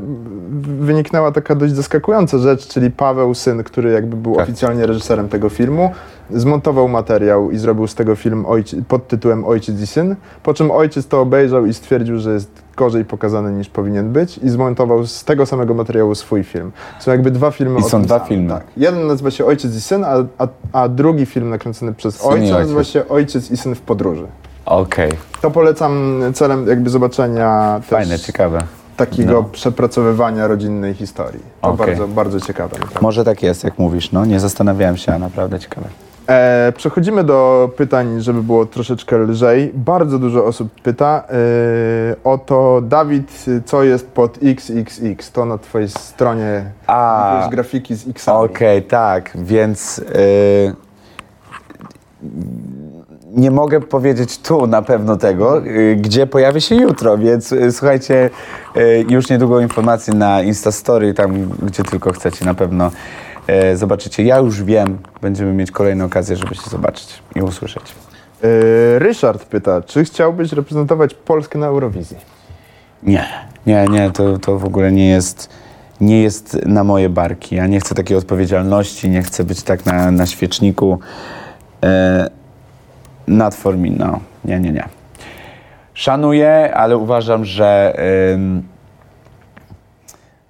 [0.80, 4.43] wyniknęła taka dość zaskakująca rzecz, czyli Paweł, syn, który jakby był Tak.
[4.43, 5.91] oficjalnie reżyserem tego filmu,
[6.32, 10.72] zmontował materiał i zrobił z tego film ojci- pod tytułem Ojciec i syn, po czym
[10.72, 15.23] ojciec to obejrzał i stwierdził, że jest gorzej pokazany niż powinien być i zmontował z
[15.23, 16.71] tego samego materiału swój film.
[16.99, 18.49] Są jakby dwa filmy I są dwa samym, filmy.
[18.49, 18.63] Tak.
[18.77, 22.59] Jeden nazywa się Ojciec i syn, a, a, a drugi film nakręcony przez Syn ojca
[22.59, 24.27] nazywa się Ojciec i syn w podróży.
[24.65, 28.63] Okej, To polecam celem jakby zobaczenia też fajne, ciekawe.
[28.97, 29.43] takiego No.
[29.43, 31.39] przepracowywania rodzinnej historii.
[31.62, 31.88] To Okej.
[31.88, 32.73] bardzo, bardzo ciekawe.
[32.79, 32.99] naprawdę.
[33.01, 35.88] Może tak jest, jak mówisz, no nie zastanawiałem się, a naprawdę ciekawe.
[36.27, 39.71] E, przechodzimy do pytań, żeby było troszeczkę lżej.
[39.73, 45.31] Bardzo dużo osób pyta e, o to, Dawid, co jest pod XXX?
[45.31, 47.31] To na twojej stronie A.
[47.36, 48.45] jakieś grafiki z X-ami.
[48.45, 50.75] Okej, tak, więc y,
[53.31, 58.29] nie mogę powiedzieć tu na pewno tego, y, gdzie pojawi się jutro, więc y, słuchajcie,
[59.09, 62.91] już niedługo informacje na Instastory, tam gdzie tylko chcecie, na pewno
[63.75, 64.23] zobaczycie.
[64.23, 67.84] Ja już wiem, będziemy mieć kolejną okazję, żeby się zobaczyć i usłyszeć.
[67.84, 72.17] E, Ryszard pyta, czy chciałbyś reprezentować Polskę na Eurowizji?
[73.03, 73.25] Nie,
[73.65, 75.49] nie, nie, to, to w ogóle nie jest,
[76.01, 77.56] nie jest na moje barki.
[77.56, 80.99] Ja nie chcę takiej odpowiedzialności, nie chcę być tak na, na świeczniku.
[81.84, 82.29] E,
[83.27, 84.19] not for me, no.
[84.45, 84.89] Nie, nie, nie.
[85.93, 87.99] Szanuję, ale uważam, że...
[88.34, 88.72] ym,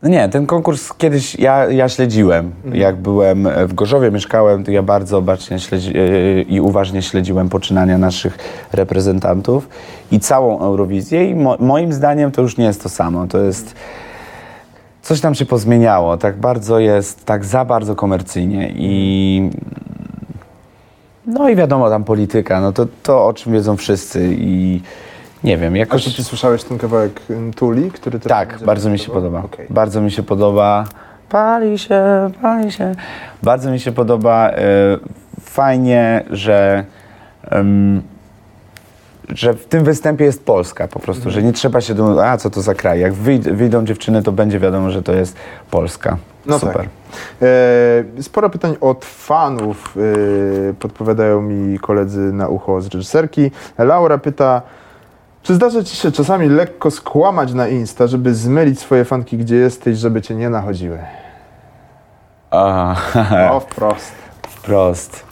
[0.03, 2.51] no nie, ten konkurs kiedyś ja, ja śledziłem.
[2.73, 7.97] Jak byłem w Gorzowie, mieszkałem, to ja bardzo bacznie śledzi, yy, i uważnie śledziłem poczynania
[7.97, 8.37] naszych
[8.73, 9.69] reprezentantów
[10.11, 13.27] i całą Eurowizję i mo, moim zdaniem to już nie jest to samo.
[13.27, 13.75] To jest...
[15.01, 19.49] Coś tam się pozmieniało, tak bardzo jest, tak za bardzo komercyjnie i...
[21.25, 24.81] No i wiadomo, tam polityka, no to, to o czym wiedzą wszyscy i
[25.43, 26.03] nie wiem, A jakoś...
[26.03, 27.21] czy ty słyszałeś ten kawałek
[27.55, 29.41] Tuli, który teraz Tak, bardzo mi się podoba.
[29.43, 29.67] Okej.
[29.69, 30.85] Bardzo mi się podoba.
[31.29, 32.95] Pali się, pali się.
[33.43, 34.49] Bardzo mi się podoba.
[34.49, 34.57] E,
[35.41, 36.85] fajnie, że,
[39.29, 42.49] że w tym występie jest Polska po prostu, że nie trzeba się do, a co
[42.49, 42.99] to za kraj.
[42.99, 45.35] Jak wyj- wyjdą dziewczyny, to będzie wiadomo, że to jest
[45.71, 46.17] Polska.
[46.45, 46.75] No Super.
[46.77, 46.85] tak.
[48.17, 49.97] E, sporo pytań od fanów
[50.69, 53.51] e, podpowiadają mi koledzy na ucho z reżyserki.
[53.77, 54.61] Laura pyta,
[55.43, 59.97] czy zdarza ci się czasami lekko skłamać na Insta, żeby zmylić swoje fanki, gdzie jesteś,
[59.97, 60.99] żeby cię nie nachodziły?
[62.51, 62.95] A,
[63.51, 64.11] O, wprost.
[64.49, 65.23] Wprost.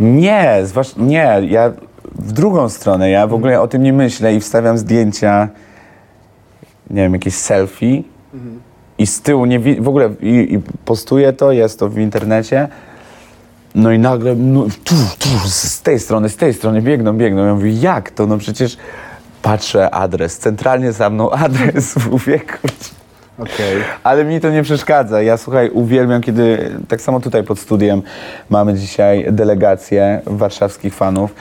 [0.00, 1.72] Nie, zwłasz, nie, ja
[2.14, 5.48] w drugą stronę, ja w ogóle o tym nie myślę i wstawiam zdjęcia,
[6.90, 8.02] nie wiem, jakieś selfie
[8.98, 12.68] i z tyłu nie wi- w ogóle i, i postuję to, jest to w internecie,
[13.74, 17.46] no i nagle no, tu, tu, z tej strony, z tej strony biegną, biegną.
[17.46, 18.26] Ja mówię, jak to?
[18.26, 18.76] No przecież
[19.42, 23.02] patrzę adres, centralnie za mną adres, mówię, kurczę.
[23.38, 23.76] Okej.
[24.02, 25.22] Ale mi to nie przeszkadza.
[25.22, 28.02] Ja słuchaj, uwielbiam, kiedy tak samo tutaj pod studiem
[28.50, 31.34] mamy dzisiaj delegację warszawskich fanów.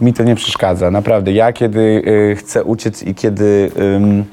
[0.00, 1.32] Mi to nie przeszkadza, naprawdę.
[1.32, 4.24] Ja kiedy y, chcę uciec i kiedy ym,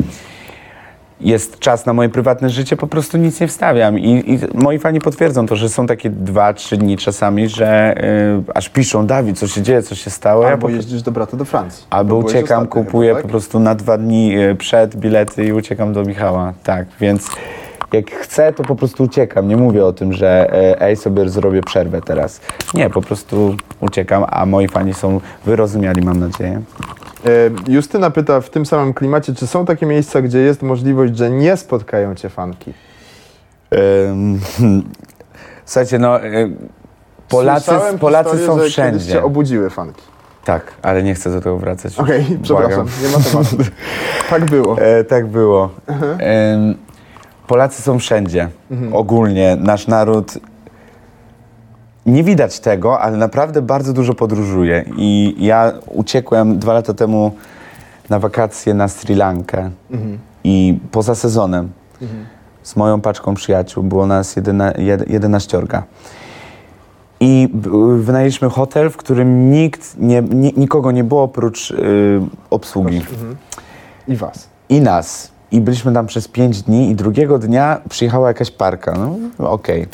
[1.22, 4.00] jest czas na moje prywatne życie, po prostu nic nie wstawiam.
[4.00, 7.96] I, i moi fani potwierdzą to, że są takie dwa, trzy dni czasami, że
[8.50, 10.44] y, aż piszą, Dawid, co się dzieje, co się stało.
[10.44, 11.86] Ja Albo po, jeździsz do brata do Francji.
[11.90, 13.32] Albo uciekam, ostatnio kupuję chyba, po tak?
[13.32, 16.54] prostu na dwa dni y, przed bilety i uciekam do Michała.
[16.64, 17.30] Tak, więc
[17.94, 19.48] jak chcę, to po prostu uciekam.
[19.48, 22.42] Nie mówię o tym, że e, ej, sobie zrobię przerwę teraz.
[22.74, 26.62] Nie, po prostu uciekam, a moi fani są wyrozumiali, mam nadzieję.
[27.26, 27.30] E,
[27.72, 31.58] Justyna pyta w tym samym klimacie, czy są takie miejsca, gdzie jest możliwość, że nie
[31.58, 32.74] spotkają cię fanki?
[35.66, 36.50] Słuchajcie, no e,
[37.30, 39.12] Polacy, Polacy historię, są że kiedyś wszędzie.
[39.12, 40.02] cię obudziły fanki.
[40.46, 42.00] Tak, ale nie chcę do tego wracać.
[42.00, 42.42] Okej, Błagam.
[42.44, 43.58] przepraszam, nie ma tematu.
[44.30, 44.78] tak było.
[44.82, 45.70] E, tak było.
[46.20, 46.76] Em,
[47.50, 48.50] Polacy są wszędzie.
[48.94, 50.34] Ogólnie nasz naród.
[52.06, 54.86] Nie widać tego, ale naprawdę bardzo dużo podróżuje.
[54.98, 57.32] I ja uciekłem dwa lata temu
[58.10, 59.70] na wakacje na Sri Lankę.
[60.44, 61.70] I poza sezonem
[62.64, 65.84] z moją paczką przyjaciół było nas jedyna, jed, jedenaściorga.
[67.20, 67.50] I
[67.98, 73.02] wynajęliśmy hotel, w którym nikt nie, ni, nikogo nie było oprócz y, obsługi
[74.08, 74.50] I was.
[74.70, 75.39] i nas.
[75.52, 78.94] I byliśmy tam przez pięć dni i drugiego dnia przyjechała jakaś parka.
[79.40, 79.88] No okej.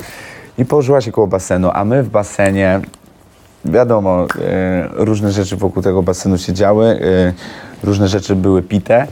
[0.58, 2.82] I położyła się koło basenu, a my w basenie,
[3.66, 9.08] wiadomo, e, różne rzeczy wokół tego basenu się działy, e, różne rzeczy były pite.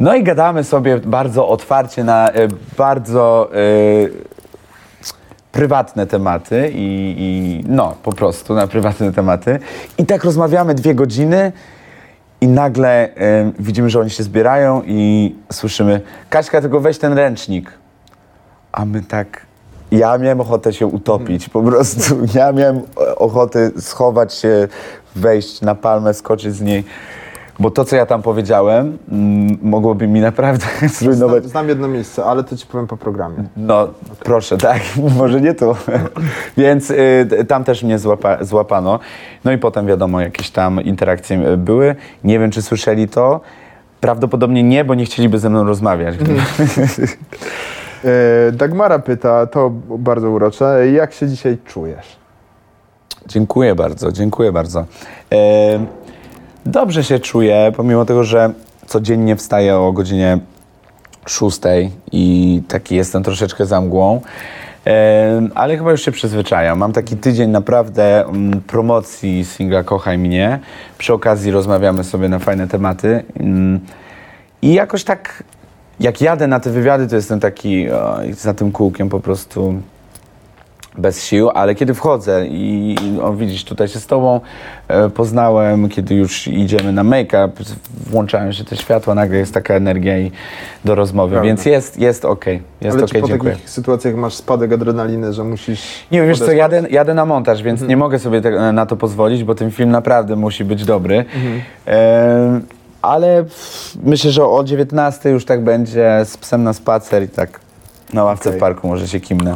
[0.00, 2.48] No i gadamy sobie bardzo otwarcie na e,
[2.78, 3.50] bardzo
[5.52, 9.58] prywatne tematy i, i no, po prostu na prywatne tematy.
[9.98, 11.52] I tak rozmawiamy dwie godziny
[12.40, 17.72] i nagle e, widzimy, że oni się zbierają i słyszymy Kaśka, tylko weź ten ręcznik.
[18.72, 19.46] A my tak...
[19.90, 22.14] Ja miałem ochotę się utopić, po prostu.
[22.34, 24.68] Ja miałem e, ochotę schować się,
[25.16, 26.84] wejść na palmę, skoczyć z niej.
[27.58, 30.66] Bo to, co ja tam powiedziałem, mm, mogłoby mi naprawdę
[30.98, 33.36] zrujnować Znam, znam jedno miejsce, ale to ci powiem po programie.
[33.56, 33.88] no,
[34.24, 34.82] proszę, tak,
[35.18, 35.76] może nie tu.
[36.56, 38.98] Więc y, tam też mnie złapa, złapano.
[39.44, 41.94] No i potem wiadomo, jakieś tam interakcje y, były.
[42.24, 43.40] Nie wiem, czy słyszeli to.
[44.00, 46.14] Prawdopodobnie nie, bo nie chcieliby ze mną rozmawiać.
[48.04, 52.16] E, Dagmara pyta, to bardzo urocze, jak się dzisiaj czujesz?
[53.26, 54.84] Dziękuję bardzo, dziękuję bardzo.
[55.32, 55.36] E,
[56.66, 58.52] dobrze się czuję, pomimo tego, że
[58.86, 60.38] codziennie wstaję o godzinie
[61.26, 61.60] 6
[62.12, 64.20] i taki jestem troszeczkę za mgłą.
[65.54, 66.78] Ale chyba już się przyzwyczajam.
[66.78, 70.58] Mam taki tydzień naprawdę mm, promocji singla Kochaj mnie.
[70.98, 73.24] Przy okazji rozmawiamy sobie na fajne tematy.
[73.40, 73.80] Mm,
[74.62, 75.42] I jakoś tak,
[76.00, 79.74] jak jadę na te wywiady, to jestem taki oj, za tym kółkiem po prostu
[80.98, 84.40] bez sił, ale kiedy wchodzę i i, o, widzisz, tutaj się z tobą
[84.88, 87.48] e, poznałem, kiedy już idziemy na make-up,
[88.10, 90.30] włączają się te światła, nagle jest taka energia i
[90.84, 91.46] do rozmowy, Prawda.
[91.46, 93.52] więc jest, jest okej, jest ale czy po dziękuję.
[93.52, 95.82] takich sytuacjach masz spadek adrenaliny, że musisz...
[96.12, 99.44] Nie wiesz co, jadę, jadę na montaż, więc nie mogę sobie te, na to pozwolić,
[99.44, 101.24] bo ten film naprawdę musi być dobry.
[101.86, 102.60] E,
[103.02, 103.44] ale
[104.02, 107.65] myślę, że o 19 już tak będzie z psem na spacer i tak
[108.12, 108.58] na ławce Okej.
[108.58, 109.54] w parku może się kimnę.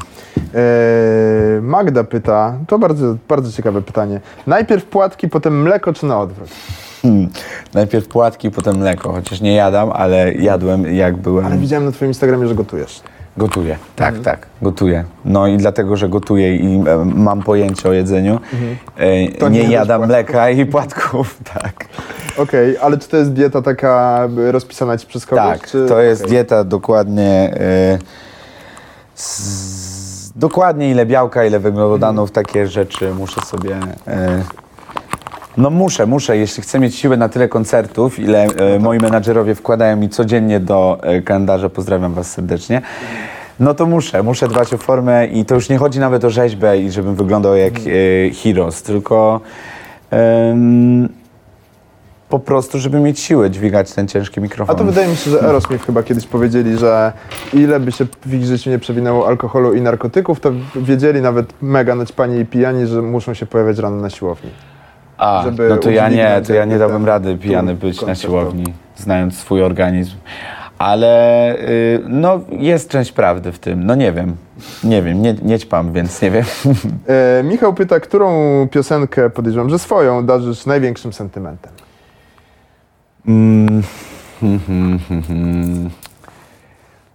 [0.55, 4.21] E, Magda pyta, to bardzo, bardzo ciekawe pytanie.
[4.47, 6.49] Najpierw płatki, potem mleko, czy na odwrót?
[7.03, 7.29] Hmm.
[7.75, 11.47] Najpierw płatki, potem mleko, chociaż nie jadam, ale jadłem jak byłem.
[11.47, 13.03] Ale widziałem na twoim Instagramie, że gotujesz.
[13.37, 15.05] Gotuję, tak, tak, gotuję.
[15.25, 18.41] No i dlatego, że gotuję i e, mam pojęcie o jedzeniu,
[18.97, 20.09] e, To nie, nie jadam płatków.
[20.09, 21.85] mleka i płatków, tak.
[22.37, 25.45] Okej, ale czy to jest dieta taka rozpisana ci przez kogoś?
[25.45, 25.87] Tak, czy...
[25.89, 26.31] to jest okej.
[26.31, 27.55] dieta dokładnie.
[27.61, 27.99] E,
[29.21, 33.77] z, dokładnie ile białka, ile węglowodanów, takie rzeczy muszę sobie.
[34.07, 34.43] E,
[35.57, 36.37] no muszę, muszę.
[36.37, 40.99] Jeśli chcę mieć siłę na tyle koncertów, ile e, moi menadżerowie wkładają mi codziennie do
[41.03, 42.83] e, kalendarza, pozdrawiam was serdecznie.
[43.61, 46.79] No to muszę, muszę dbać o formę i to już nie chodzi nawet o rzeźbę
[46.79, 47.81] i żebym wyglądał jak e,
[48.43, 49.41] heroes, tylko
[50.11, 51.09] em,
[52.31, 54.77] po prostu, żeby mieć siłę dźwigać ten ciężki mikrofon.
[54.77, 57.13] A to wydaje mi się, że Aerosmith chyba kiedyś powiedzieli, że
[57.53, 61.95] ile by się w ich życiu nie przewinęło alkoholu i narkotyków, to wiedzieli nawet mega
[61.95, 64.51] naćpani i pijani, że muszą się pojawiać rano na siłowni.
[65.19, 68.41] A, żeby no to ja nie, to ja nie dałbym rady pijany być na koncertowy.
[68.41, 70.17] siłowni, znając swój organizm.
[70.79, 74.37] Ale y, no jest część prawdy w tym, no nie wiem,
[74.85, 76.45] nie wiem, nie, nie ćpam, więc nie wiem.
[77.07, 78.29] E, Michał pyta, którą
[78.69, 81.73] piosenkę, podejrzewam, że swoją, darzysz największym sentymentem?
[83.27, 83.83] Mm,
[84.41, 85.91] hmm, hmm.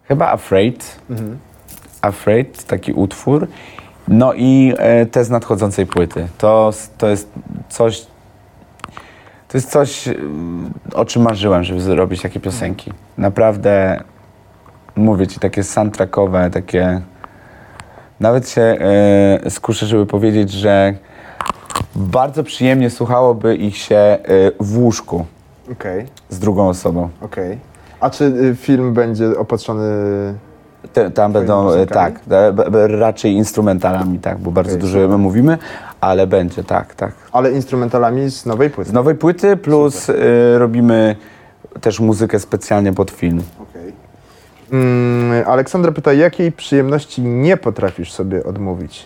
[0.07, 0.99] Chyba Afraid.
[2.01, 3.47] Afraid, taki utwór.
[4.07, 6.27] No i e, te z nadchodzącej płyty.
[6.37, 7.31] To, to jest
[7.69, 8.01] coś,
[9.47, 10.09] to jest coś,
[10.93, 12.93] o czym marzyłem, żeby zrobić takie piosenki.
[13.17, 14.03] Naprawdę,
[14.95, 17.01] mówię ci, takie soundtrackowe, takie...
[18.19, 20.93] Nawet się e, skuszę, żeby powiedzieć, że
[21.95, 24.17] bardzo przyjemnie słuchałoby ich się e,
[24.59, 25.25] w łóżku
[25.71, 27.09] Okej, z drugą osobą.
[27.21, 27.59] okej.
[27.99, 29.83] A czy y, film będzie opatrzony
[30.93, 32.15] Te, tam będą, e, muzykalnie?
[32.15, 35.57] tak, e, b- b- raczej instrumentalami, tak, bo bardzo Okej, dużo my mówimy,
[36.01, 37.11] ale będzie, tak, tak.
[37.31, 38.89] Ale instrumentalami z nowej płyty.
[38.89, 40.15] Z nowej płyty plus y,
[40.57, 41.15] robimy
[41.81, 43.43] też muzykę specjalnie pod film.
[43.61, 43.93] Okej.
[44.71, 49.05] Mm, Aleksandra pyta, jakiej przyjemności nie potrafisz sobie odmówić?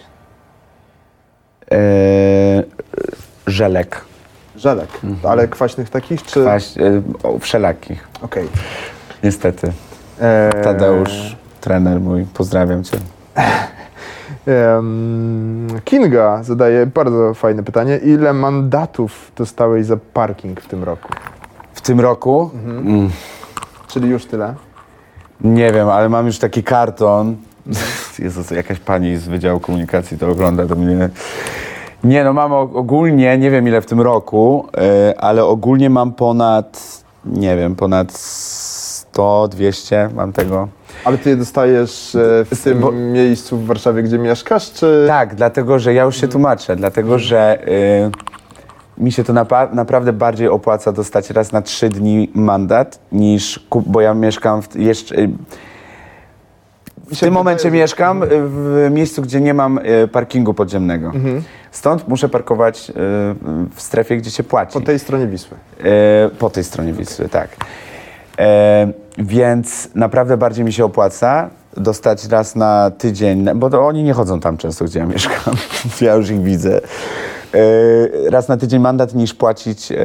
[1.72, 2.64] E,
[3.48, 4.02] żelek,
[4.60, 4.90] Żelek,
[5.24, 6.42] ale kwaśnych takich, czy...
[6.42, 8.48] kwaś, e, o, wszelakich, Okej.
[9.24, 9.72] niestety.
[10.22, 12.98] Eee, Tadeusz, trener mój, pozdrawiam cię.
[15.86, 17.98] Kinga zadaje bardzo fajne pytanie.
[17.98, 21.10] Ile mandatów dostałeś za parking w tym roku?
[21.74, 23.10] W tym roku, mm,
[23.88, 24.56] Czyli już tyle?
[25.42, 27.36] nie wiem, ale mam już taki karton.
[28.20, 31.10] Jezus, jakaś pani z Wydziału Komunikacji to ogląda, to mnie...
[32.04, 37.04] Nie no, mam ogólnie, nie wiem ile w tym roku, e, ale ogólnie mam ponad,
[37.26, 40.68] nie wiem, ponad 100, 200 mam tego.
[41.06, 45.06] Ale ty je dostajesz e, w tym bo- miejscu w Warszawie, gdzie mieszkasz, czy...
[45.08, 48.12] Tak, dlatego że ja już się tłumaczę, dlatego że y,
[49.04, 53.84] mi się to napa- naprawdę bardziej opłaca dostać raz na trzy dni mandat niż, kup-
[53.88, 55.16] bo ja mieszkam w, jeszcze,
[57.12, 61.08] w tym momencie mieszkam w miejscu, gdzie nie mam y, parkingu podziemnego.
[61.08, 61.44] Mhm.
[61.72, 62.94] Stąd muszę parkować y,
[63.76, 64.74] w strefie, gdzie się płaci.
[64.74, 65.58] Po tej stronie Wisły.
[65.84, 67.50] E, po tej stronie Wisły, tak.
[68.40, 74.14] E, więc naprawdę bardziej mi się opłaca dostać raz na tydzień, bo to oni nie
[74.14, 75.56] chodzą tam często, gdzie ja mieszkam.
[76.02, 76.82] ja już ich widzę.
[77.54, 79.96] E, raz na tydzień mandat niż płacić e,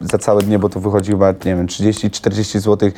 [0.00, 2.90] za całe dnie, bo to wychodzi chyba, nie wiem, 30-40 zł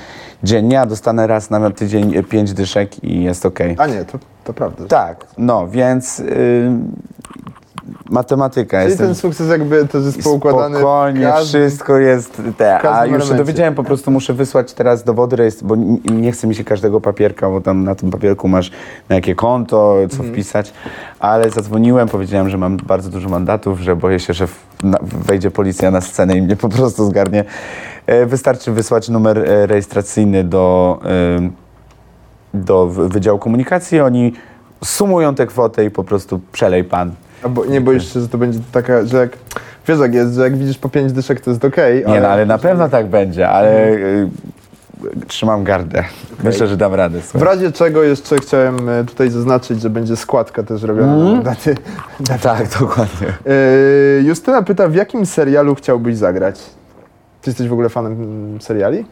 [0.43, 3.77] dziennie, a dostanę raz na tydzień 5 dyszek i jest okej.
[3.79, 4.85] A nie, to, to prawda.
[4.89, 6.23] Tak, no, więc
[8.11, 8.79] matematyka.
[8.79, 11.63] Czyli jestem ten sukces jakby też jest poukładany Spokojnie, każdym...
[11.63, 12.91] wszystko jest te.
[12.91, 15.77] A już się dowiedziałem, po prostu muszę wysłać teraz dowody bo
[16.13, 18.71] nie chce mi się każdego papierka, bo tam na tym papierku masz
[19.09, 20.33] na jakie konto, co Mhm.
[20.33, 20.73] wpisać.
[21.19, 24.49] Ale zadzwoniłem, powiedziałem, że mam bardzo dużo mandatów, że boję się, że
[25.03, 27.45] wejdzie policja na scenę i mnie po prostu zgarnie.
[28.07, 31.51] E, wystarczy wysłać numer e, rejestracyjny do, e,
[32.55, 34.33] do Wydziału Komunikacji, oni
[34.85, 37.15] sumują tę kwotę i po prostu przelej pan.
[37.43, 39.31] A bo, nie boisz się, że to będzie taka, że jak...
[39.89, 42.47] Wiesz jak jest, że jak widzisz po pięć dyszek to jest okej, Nie, no ale
[42.47, 44.29] na pewno tak będzie, ale y,
[45.27, 46.05] trzymam gardę.
[46.45, 47.21] Myślę, że dam radę.
[47.21, 47.49] W Słuchaj.
[47.49, 51.37] razie czego jeszcze chciałem e, tutaj zaznaczyć, że będzie składka też robiona Mhm.
[51.37, 51.75] na daty.
[52.43, 53.29] Tak, dokładnie.
[53.29, 56.61] E, Justyna pyta, w jakim serialu chciałbyś zagrać?
[57.43, 59.05] Ty jesteś w ogóle fanem mm, seriali?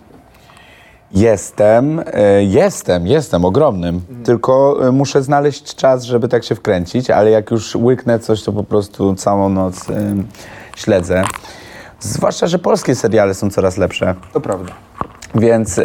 [1.13, 2.05] Jestem, y,
[2.45, 4.01] jestem, jestem ogromnym.
[4.25, 8.53] Tylko y, muszę znaleźć czas, żeby tak się wkręcić, ale jak już łyknę coś, to
[8.53, 9.95] po prostu całą noc y,
[10.77, 11.23] śledzę.
[12.01, 14.73] Zwłaszcza, że polskie seriale są coraz lepsze, To prawda.
[15.35, 15.81] więc,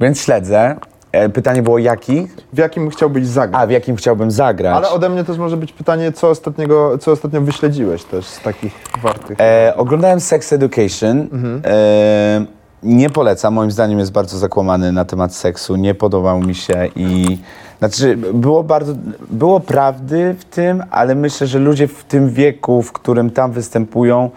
[0.00, 0.76] więc śledzę.
[1.12, 2.28] E, Pytanie było jaki?
[2.52, 3.62] W jakim chciałbyś zagrać?
[3.62, 4.76] A, w jakim chciałbym zagrać?
[4.76, 8.72] Ale ode mnie też może być pytanie, co, ostatniego, co ostatnio wyśledziłeś też z takich
[9.02, 9.40] wartych.
[9.40, 11.28] E, oglądałem Sex Education.
[11.64, 12.44] E,
[12.82, 15.76] nie polecam, moim zdaniem jest bardzo zakłamany na temat seksu.
[15.76, 17.38] Nie podobał mi się i.
[17.78, 18.94] Znaczy, było bardzo.
[19.30, 24.30] Było prawdy w tym, ale myślę, że ludzie w tym wieku, w którym tam występują,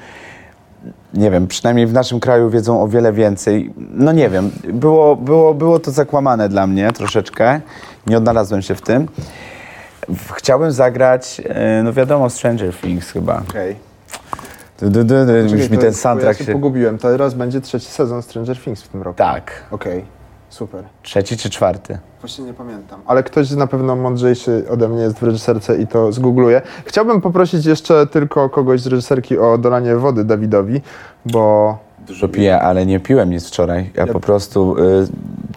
[1.14, 3.74] nie wiem, przynajmniej w naszym kraju wiedzą o wiele więcej.
[3.78, 7.62] No nie wiem, było, było, było to zakłamane dla mnie troszeczkę.
[8.08, 9.08] Nie odnalazłem się w tym.
[10.34, 13.42] Chciałbym zagrać, e, no wiadomo, Stranger Things chyba.
[13.50, 13.93] Okej.
[14.84, 16.98] Du, du, du, du, Czekaj, Już mi ten bo Ja soundtrack się pogubiłem.
[16.98, 19.18] Teraz będzie trzeci sezon Stranger Things w tym roku.
[19.18, 19.52] Tak.
[19.72, 20.06] Okej,
[20.50, 20.84] super.
[21.02, 21.98] Trzeci czy czwarty?
[22.22, 23.02] Właśnie nie pamiętam.
[23.06, 26.62] Ale ktoś na pewno mądrzejszy ode mnie jest w reżyserce i to zgoogluje.
[26.86, 30.82] Chciałbym poprosić jeszcze tylko kogoś z reżyserki o dolanie wody Dawidowi,
[31.26, 33.92] bo Dużo piję, ale nie piłem nic wczoraj.
[33.96, 34.76] Ja, Ja- po prostu...
[34.78, 35.08] Y,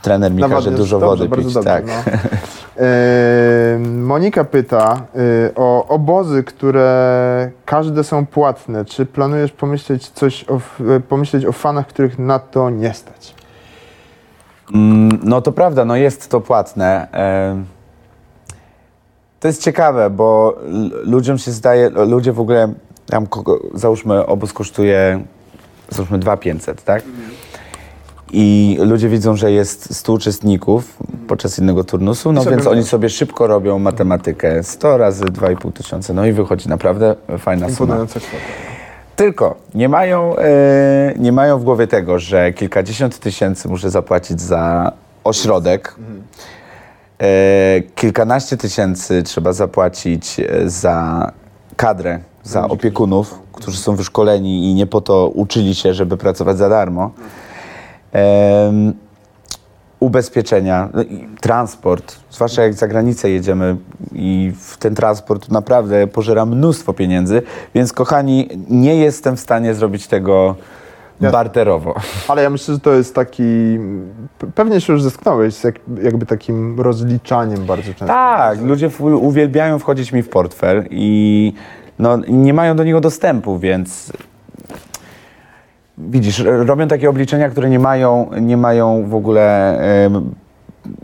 [0.06, 1.54] trener mi każe nawadniasz dużo dobrze, wody pić.
[1.54, 1.84] dobrze, tak.
[1.86, 1.92] no.
[2.76, 3.78] Yy,
[4.12, 8.84] Monika pyta yy, o obozy, które każde są płatne.
[8.84, 13.34] Czy planujesz pomyśleć coś o, f- pomyśleć o fanach, których na to nie stać?
[14.74, 17.08] Mm, no to prawda, no jest to płatne.
[19.40, 20.58] To jest ciekawe, bo
[21.04, 22.72] ludziom się zdaje, ludzie w ogóle,
[23.06, 23.26] tam
[23.74, 25.24] załóżmy obóz kosztuje,
[25.88, 27.02] załóżmy 2500, tak?
[28.32, 30.98] I ludzie widzą, że jest 100 uczestników
[31.28, 34.62] podczas innego turnusu, no więc oni sobie szybko robią matematykę.
[34.62, 37.96] 100 razy 2,5 tysiąca, no i wychodzi naprawdę fajna suma.
[39.16, 44.92] Tylko nie mają, e, nie mają w głowie tego, że kilkadziesiąt tysięcy muszę zapłacić za
[45.24, 45.96] ośrodek.
[47.20, 51.30] E, kilkanaście tysięcy trzeba zapłacić e, za
[51.76, 56.68] kadrę, za opiekunów, którzy są wyszkoleni i nie po to uczyli się, żeby pracować za
[56.68, 57.10] darmo.
[60.00, 61.02] Ubezpieczenia, no
[61.40, 63.76] transport, zwłaszcza jak za granicę jedziemy
[64.12, 67.42] i w ten transport naprawdę pożera mnóstwo pieniędzy,
[67.74, 70.54] więc kochani, nie jestem w stanie zrobić tego
[71.20, 71.32] Jasne.
[71.32, 71.94] barterowo.
[72.28, 73.42] Ale ja myślę, że to jest taki.
[74.38, 78.06] pe- Pewnie się już zetknąłeś z jak, jakby takim rozliczaniem bardzo często.
[78.06, 81.52] Tak, ludzie w, uwielbiają wchodzić mi w portfel i
[81.98, 84.12] no, nie mają do niego dostępu, więc
[85.98, 89.78] widzisz, robią takie obliczenia, które nie mają, nie mają w ogóle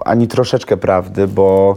[0.04, 1.76] ani troszeczkę prawdy, bo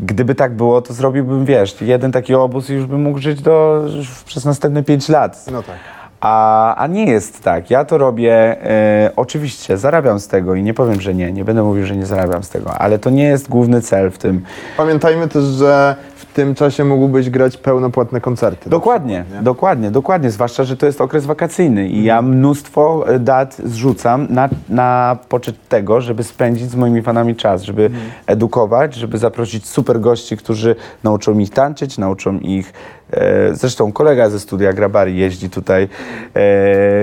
[0.00, 3.84] gdyby tak było, to zrobiłbym, wiesz, jeden taki obóz i już bym mógł żyć do,
[4.26, 5.46] przez następne pięć lat.
[5.52, 5.76] No tak.
[6.20, 7.70] A, a nie jest tak.
[7.70, 11.62] Ja to robię, e, oczywiście, zarabiam z tego i nie powiem, że nie, nie będę
[11.62, 14.44] mówił, że nie zarabiam z tego, ale to nie jest główny cel w tym.
[14.76, 15.96] Pamiętajmy też, że
[16.32, 18.70] tym czasie mógłbyś grać pełnopłatne koncerty.
[18.70, 24.26] Dokładnie, dokładnie, dokładnie, zwłaszcza, że to jest okres wakacyjny i ja mnóstwo e, dat zrzucam
[24.30, 27.90] na, na poczet tego, żeby spędzić z moimi fanami czas, żeby
[28.26, 32.72] edukować, żeby zaprosić super gości, którzy nauczą ich tańczyć, nauczą ich,
[33.10, 35.88] e, zresztą kolega ze studia Grabari jeździ tutaj,
[36.34, 36.40] e,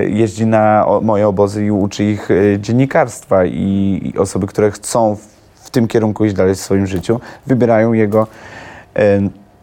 [0.04, 5.16] jeździ na o, moje obozy i uczy ich e, dziennikarstwa i, i osoby, które chcą
[5.16, 5.20] w,
[5.54, 8.26] w tym kierunku iść dalej w swoim życiu, wybierają jego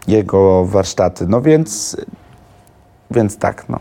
[0.07, 1.25] jego warsztaty.
[1.27, 1.97] No więc,
[3.11, 3.79] więc tak, no.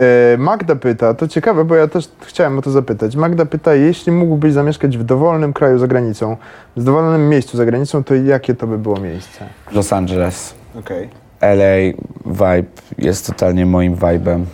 [0.00, 3.16] E, Magda pyta, to ciekawe, bo ja też chciałem o to zapytać.
[3.16, 6.36] Magda pyta, jeśli mógłbyś zamieszkać w dowolnym kraju za granicą,
[6.76, 9.44] w dowolnym miejscu za granicą, to jakie to by było miejsce?
[9.72, 11.08] Los Angeles, Okej.
[11.40, 11.92] LA,
[12.26, 14.44] vibe jest totalnie moim vibe'em.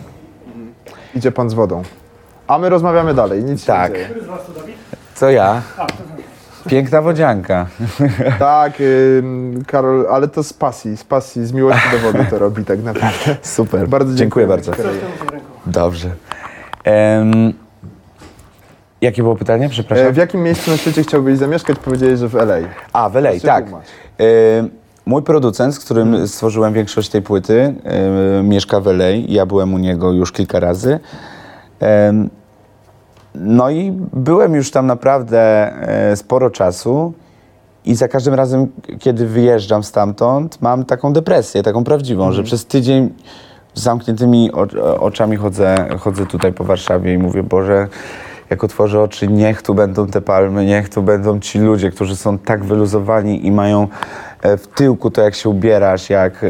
[1.15, 1.83] Idzie pan z wodą.
[2.47, 3.91] A my rozmawiamy dalej, nic Tak.
[3.95, 4.19] się nie dzieje.
[5.15, 5.61] Co ja?
[6.69, 7.67] Piękna wodzianka.
[8.39, 8.73] Tak,
[9.19, 12.83] ym, Karol, ale to z pasji, z pasji, z miłości do wody to robi tak
[12.83, 13.35] naprawdę.
[13.41, 13.87] Super.
[13.87, 14.47] Bardzo dziękuję dziękuję.
[14.47, 14.71] bardzo.
[15.65, 16.09] Dobrze.
[16.83, 17.53] Em,
[19.01, 19.65] jakie było pytanie?
[19.65, 20.13] E, Przepraszam.
[20.13, 21.79] w jakim miejscu na świecie chciałbyś zamieszkać?
[21.79, 22.57] Powiedziałeś, że w LA.
[22.93, 23.65] A, w LA, tak.
[23.67, 24.23] E,
[25.05, 29.09] mój producent, z którym stworzyłem większość tej płyty, e, mieszka w LA.
[29.27, 30.99] Ja byłem u niego już kilka razy.
[31.79, 32.29] Em,
[33.35, 35.39] no i byłem już tam naprawdę
[36.11, 37.13] e, sporo czasu
[37.85, 38.67] i za każdym razem,
[38.99, 43.09] kiedy wyjeżdżam stamtąd, mam taką depresję, taką prawdziwą, że przez tydzień
[43.73, 44.51] z zamkniętymi
[44.99, 47.87] oczami chodzę, chodzę tutaj po Warszawie i mówię, Boże,
[48.49, 52.37] jak otworzę oczy, niech tu będą te palmy, niech tu będą ci ludzie, którzy są
[52.37, 53.87] tak wyluzowani i mają
[54.41, 56.45] e, w tyłku to, jak się ubierasz, jak...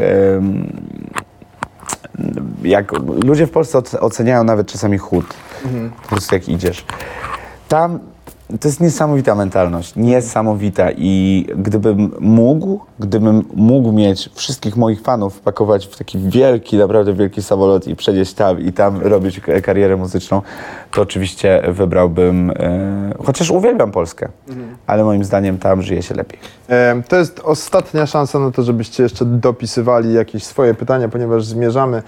[2.62, 2.92] jak
[3.24, 5.24] ludzie w Polsce oce- oceniają nawet czasami chód,
[6.02, 6.84] po prostu jak idziesz.
[7.68, 7.98] Tam
[8.60, 15.86] to jest niesamowita mentalność, niesamowita i gdybym mógł, gdybym mógł mieć wszystkich moich fanów wpakować
[15.86, 20.42] w taki wielki, naprawdę wielki samolot i przejść tam i tam robić karierę muzyczną,
[20.90, 24.28] to oczywiście wybrałbym, e, chociaż uwielbiam Polskę,
[24.86, 26.38] ale moim zdaniem tam żyje się lepiej.
[26.68, 32.02] E, To jest ostatnia szansa na to, żebyście jeszcze dopisywali jakieś swoje pytania, ponieważ zmierzamy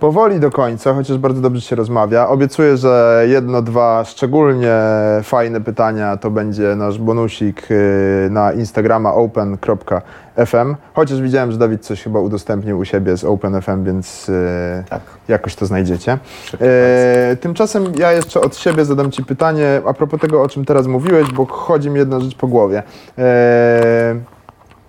[0.00, 2.28] powoli do końca, chociaż bardzo dobrze się rozmawia.
[2.28, 4.74] Obiecuję, że jedno, dwa szczególnie
[5.22, 10.76] fajne pytania to będzie nasz bonusik y, na Instagrama open.fm.
[10.94, 15.00] Chociaż widziałem, że Dawid coś chyba udostępnił u siebie z OpenFM, więc y, Tak.
[15.28, 16.18] jakoś to znajdziecie.
[16.60, 20.86] E, tymczasem ja jeszcze od siebie zadam Ci pytanie a propos tego, o czym teraz
[20.86, 22.82] mówiłeś, bo chodzi mi jedna rzecz po głowie.
[23.18, 24.14] E,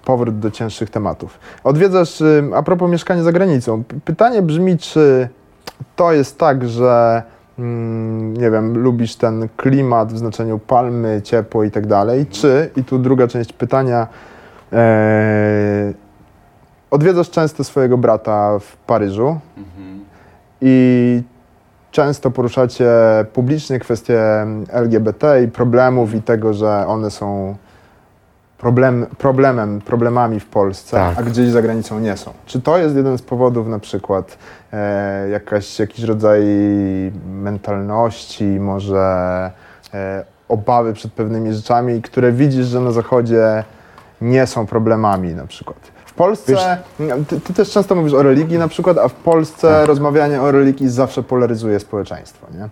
[0.06, 1.40] powrót do cięższych tematów.
[1.64, 3.84] Odwiedzasz, y, a propos mieszkania za granicą.
[4.06, 5.30] Pytanie brzmi, czy
[5.96, 7.24] to jest tak, że
[7.60, 12.84] mm, nie wiem, lubisz ten klimat w znaczeniu palmy, ciepło i tak dalej, czy, i
[12.84, 14.08] tu druga część pytania,
[14.74, 15.94] e,
[16.92, 19.40] odwiedzasz często swojego brata w Paryżu
[20.62, 21.24] i
[21.92, 22.90] często poruszacie
[23.34, 24.22] publicznie kwestie
[24.70, 27.56] LGBT i problemów i tego, że one są
[28.62, 31.18] problem, problemem, problemami w Polsce, Tak.
[31.18, 32.34] a gdzieś za granicą nie są.
[32.46, 34.38] Czy to jest jeden z powodów na przykład
[34.74, 36.42] e, jakaś, jakiś rodzaj
[37.26, 39.52] mentalności, może
[39.94, 43.64] e, obawy przed pewnymi rzeczami, które widzisz, że na Zachodzie
[44.22, 45.78] nie są problemami na przykład?
[46.06, 46.78] W Polsce,
[47.28, 50.90] ty, ty też często mówisz o religii na przykład, a w Polsce rozmawianie o religii
[50.90, 52.70] zawsze polaryzuje społeczeństwo, nie?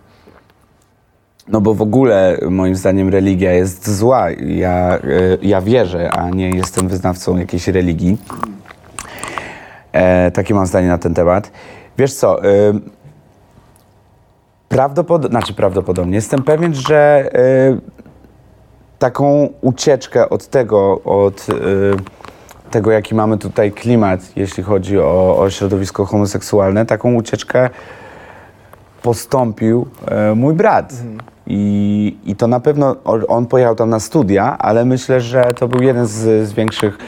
[1.50, 4.30] No bo w ogóle moim zdaniem religia jest zła.
[4.30, 5.00] Ja, e,
[5.42, 8.18] ja wierzę, a nie jestem wyznawcą jakiejś religii.
[9.92, 11.50] E, takie mam zdanie na ten temat.
[11.98, 12.48] Wiesz co, e,
[14.68, 17.78] prawdopodobnie, znaczy prawdopodobnie, jestem pewien, że e,
[18.98, 25.50] taką ucieczkę od tego, od e, tego, jaki mamy tutaj klimat, jeśli chodzi o, o
[25.50, 27.70] środowisko homoseksualne, taką ucieczkę
[29.02, 30.92] postąpił e, mój brat.
[31.52, 32.96] I, I to na pewno
[33.28, 36.98] on pojechał tam na studia, ale myślę, że to był jeden z, z, większych,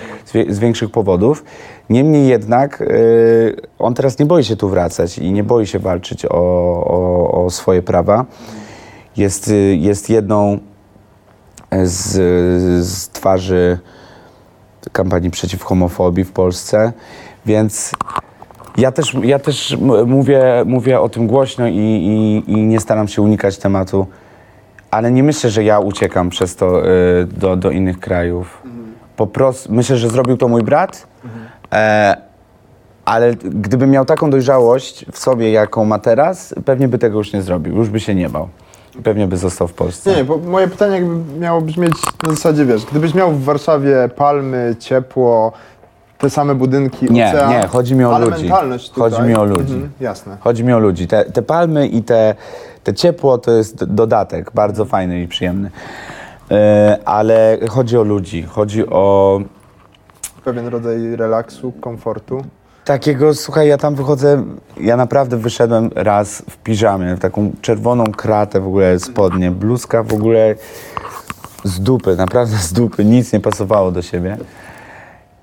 [0.49, 1.45] z, większych powodów.
[1.91, 6.27] Niemniej jednak y, on teraz nie boi się tu wracać i nie boi się walczyć
[6.27, 8.25] o, o, o swoje prawa.
[9.17, 10.59] Jest, y, jest jedną
[11.83, 12.11] z,
[12.87, 13.79] z twarzy
[14.93, 16.93] kampanii przeciw homofobii w Polsce,
[17.47, 17.93] więc
[18.77, 19.77] ja też, ja też
[20.07, 24.07] mówię, mówię o tym głośno i, i, i nie staram się unikać tematu,
[24.93, 28.63] ale nie myślę, że ja uciekam przez to y, do, do innych krajów.
[29.17, 31.07] Po prostu myślę, że zrobił to mój brat,
[31.73, 32.17] e,
[33.05, 37.43] ale gdybym miał taką dojrzałość w sobie, jaką ma teraz, pewnie by tego już nie
[37.43, 38.49] zrobił, już by się nie bał.
[39.05, 40.17] Pewnie by został w Polsce.
[40.17, 44.77] Nie, bo moje pytanie jakby miało brzmieć na zasadzie, wiesz, gdybyś miał w Warszawie palmy,
[44.79, 45.53] ciepło,
[46.23, 48.43] te same budynki, Nie, ocean, nie, chodzi mi o ale ludzi.
[48.43, 49.75] mentalność tutaj, Chodzi mi o ludzi.
[49.75, 50.37] Mhm, jasne.
[50.41, 51.07] Chodzi mi o ludzi.
[51.07, 52.35] Te, te palmy i te,
[52.85, 55.71] te ciepło to jest dodatek, bardzo fajny i przyjemny.
[56.51, 59.41] E, ale chodzi o ludzi, chodzi o
[60.45, 62.45] Pewien rodzaj relaksu, komfortu.
[62.85, 64.43] takiego, słuchaj, ja tam wychodzę,
[64.81, 70.13] ja naprawdę wyszedłem raz w piżamie, w taką czerwoną kratę w ogóle spodnie, bluzka w
[70.15, 70.55] ogóle
[71.65, 74.37] z dupy, naprawdę z dupy, nic nie pasowało do siebie.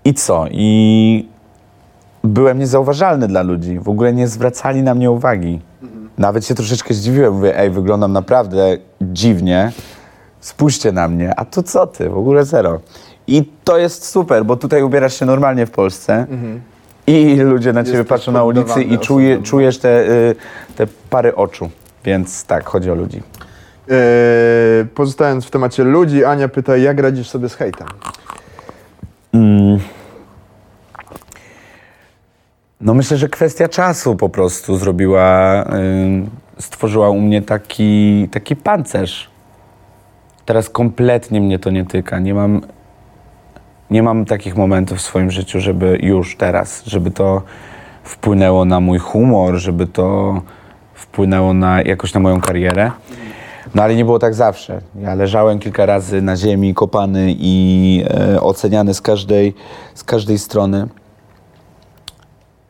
[0.10, 0.46] I co?
[0.52, 1.28] I
[2.24, 5.60] byłem niezauważalny dla ludzi, w ogóle nie zwracali na mnie uwagi.
[6.18, 9.72] Nawet się troszeczkę zdziwiłem, mówię, ej, wyglądam naprawdę dziwnie,
[10.40, 12.80] spójrzcie na mnie, a tu co ty, w ogóle zero.
[13.28, 16.28] I to jest super, bo tutaj ubierasz się normalnie w Polsce
[17.08, 19.46] i ludzie na ciebie patrzą na ulicy i czuje, osobom.
[19.46, 20.36] czujesz te, y,
[20.76, 21.70] te pary oczu.
[22.04, 23.22] Więc tak, chodzi o ludzi.
[23.88, 23.96] Yy,
[24.96, 27.88] pozostając w temacie ludzi, Ania pyta, jak radzisz sobie z hejtem?
[32.82, 35.64] No myślę, że kwestia czasu po prostu zrobiła,
[36.58, 39.30] y, stworzyła u mnie taki, taki pancerz.
[40.46, 42.20] Teraz kompletnie mnie to nie tyka.
[42.20, 42.62] Nie mam,
[43.90, 47.42] nie mam takich momentów w swoim życiu, żeby już teraz, żeby to
[48.04, 50.42] wpłynęło na mój humor, żeby to
[50.94, 52.92] wpłynęło na, jakoś na moją karierę.
[53.76, 54.82] No ale nie było tak zawsze.
[55.02, 59.54] Ja leżałem kilka razy na ziemi, kopany i e, oceniany z każdej,
[59.96, 60.88] z każdej strony.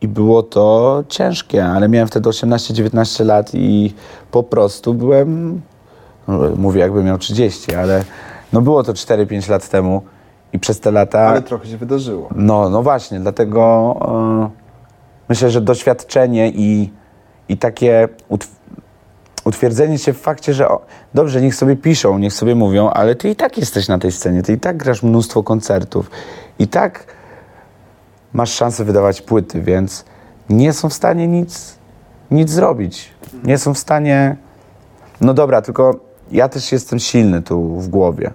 [0.01, 3.93] I było to ciężkie, ale miałem wtedy 18-19 lat i
[4.31, 5.61] po prostu byłem,
[6.27, 8.03] no, mówię jakbym miał 30, ale
[8.53, 10.01] no było to 4-5 lat temu
[10.53, 11.19] i przez te lata...
[11.19, 12.29] Ale trochę się wydarzyło.
[12.35, 14.49] No, no właśnie, dlatego e,
[15.29, 16.89] myślę, że doświadczenie i,
[17.49, 18.59] i takie utw-
[19.45, 20.81] utwierdzenie się w fakcie, że o,
[21.13, 24.43] dobrze, niech sobie piszą, niech sobie mówią, ale ty i tak jesteś na tej scenie,
[24.43, 26.11] ty i tak grasz mnóstwo koncertów,
[26.59, 27.18] i tak
[28.33, 30.05] masz szansę wydawać płyty, więc
[30.49, 31.75] nie są w stanie nic,
[32.31, 33.09] nic zrobić.
[33.43, 34.35] Nie są w stanie.
[35.21, 35.99] No dobra, tylko
[36.31, 38.31] ja też jestem silny tu w głowie.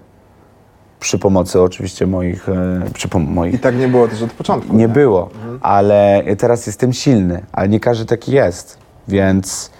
[0.99, 2.49] Przy pomocy oczywiście moich.
[2.49, 4.75] E, przy pom- moich I tak nie było też od początku.
[4.75, 5.29] nie było,
[5.61, 8.77] ale teraz jestem silny, ale nie każdy taki jest,
[9.07, 9.71] więc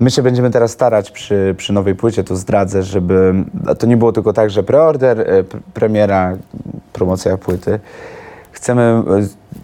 [0.00, 3.34] my się będziemy teraz starać przy, przy nowej płycie, to zdradzę, żeby
[3.78, 6.36] to nie było tylko tak, że preorder, e, premiera,
[6.92, 7.80] promocja płyty.
[8.56, 9.02] Chcemy e,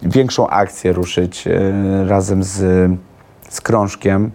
[0.09, 1.51] większą akcję ruszyć e,
[2.07, 2.91] razem z,
[3.49, 4.31] z krążkiem,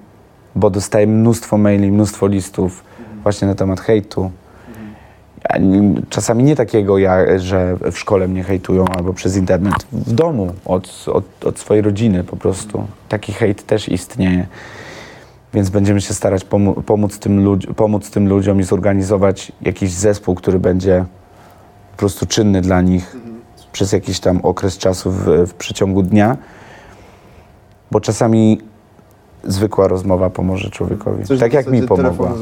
[0.55, 2.85] bo dostaję mnóstwo maili, mnóstwo listów
[3.23, 4.31] właśnie na temat hejtu.
[6.09, 9.75] Czasami nie takiego, ja, że w szkole mnie hejtują albo przez internet.
[9.93, 12.87] W domu, od, od, od swojej rodziny po prostu.
[13.09, 14.47] Taki hejt też istnieje.
[15.55, 16.45] Więc będziemy się starać
[16.87, 21.05] pomóc, tym ludzi- pomóc tym ludziom i zorganizować jakiś zespół, który będzie
[21.91, 23.17] po prostu czynny dla nich
[23.73, 26.37] przez jakiś tam okres czasu w, w przeciągu dnia.
[27.91, 28.61] Bo czasami
[29.45, 31.25] zwykła rozmowa pomoże człowiekowi.
[31.25, 32.33] Coś tak jak mi pomogła.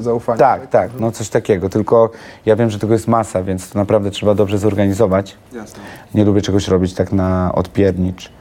[0.00, 0.38] zaufania.
[0.38, 1.68] Tak, tak, no coś takiego.
[1.68, 2.10] Tylko
[2.46, 5.36] ja wiem, że tego jest masa, więc to naprawdę trzeba dobrze zorganizować.
[5.52, 5.80] Jasne.
[6.14, 8.32] Nie lubię czegoś robić tak na odpiernicz.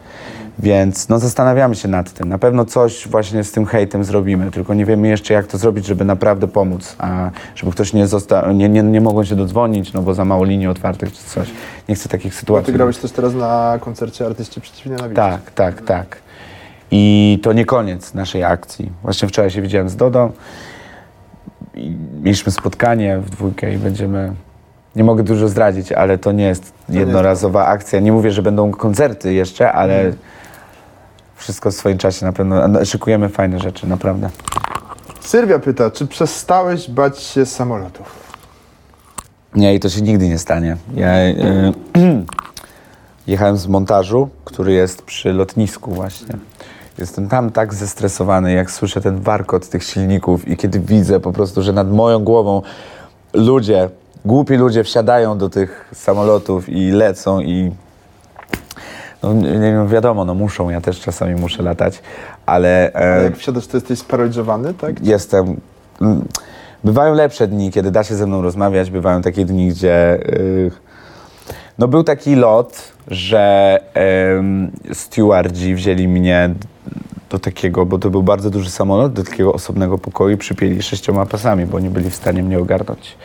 [0.60, 2.30] Więc no zastanawiamy się nad tym.
[2.30, 5.86] Na pewno coś właśnie z tym hejtem zrobimy, tylko nie wiemy jeszcze jak to zrobić,
[5.86, 10.02] żeby naprawdę pomóc, a żeby ktoś nie został, nie, nie, nie mogło się dodzwonić, no
[10.02, 11.50] bo za mało linii otwartych czy coś.
[11.90, 12.66] Nie chcę takich Bo sytuacji.
[12.66, 15.16] ty grałeś też teraz na koncercie Artyści Przeciw Nienawiści.
[15.16, 16.18] Tak, tak, tak.
[16.92, 18.92] I to nie koniec naszej akcji.
[19.04, 20.32] Właśnie wczoraj się widziałem z Dodą.
[21.74, 24.34] I mieliśmy spotkanie w dwójkę i będziemy.
[24.96, 28.00] Nie mogę dużo zdradzić, ale to nie jest jednorazowa akcja.
[28.00, 30.12] Nie mówię, że będą koncerty jeszcze, ale
[31.36, 32.68] wszystko w swoim czasie na pewno.
[32.68, 34.30] no, Szykujemy fajne rzeczy, naprawdę.
[35.22, 38.26] Sylwia pyta, czy przestałeś bać się samolotów?
[39.56, 40.78] Nie, i to się nigdy nie stanie.
[40.96, 41.34] Ja e,
[43.28, 46.38] jechałem z montażu, który jest przy lotnisku właśnie.
[46.98, 51.62] Jestem tam tak zestresowany, jak słyszę ten warkot tych silników i kiedy widzę po prostu,
[51.62, 52.62] że nad moją głową
[53.34, 53.90] ludzie,
[54.26, 57.72] głupi ludzie wsiadają do tych samolotów i lecą i
[59.34, 62.02] no, nie wiem, wiadomo, no muszą, ja też czasami muszę latać,
[62.46, 65.06] ale e, jak wsiadasz, to jesteś sparaliżowany, tak?
[65.06, 65.60] jestem.
[66.84, 70.20] Bywają lepsze dni, kiedy da się ze mną rozmawiać, bywają takie dni, gdzie.
[70.30, 70.72] y,
[71.78, 76.50] no był taki lot, że em, stewardzi wzięli mnie
[77.30, 81.26] do takiego, bo to był bardzo duży samolot, do takiego osobnego pokoju i przypięli sześcioma
[81.26, 83.18] pasami, bo nie byli w stanie mnie ogarnąć.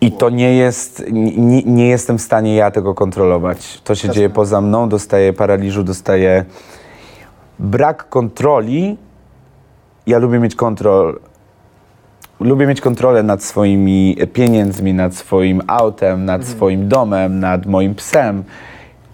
[0.00, 3.80] I to nie jest, nie, nie jestem w stanie ja tego kontrolować.
[3.84, 6.44] To się dzieje poza mną, dostaję paraliżu, dostaję
[7.58, 8.98] brak kontroli.
[10.06, 11.20] Ja lubię mieć kontrol.
[12.40, 18.44] Lubię mieć kontrolę nad swoimi pieniędzmi, nad swoim autem, nad swoim domem, nad moim psem.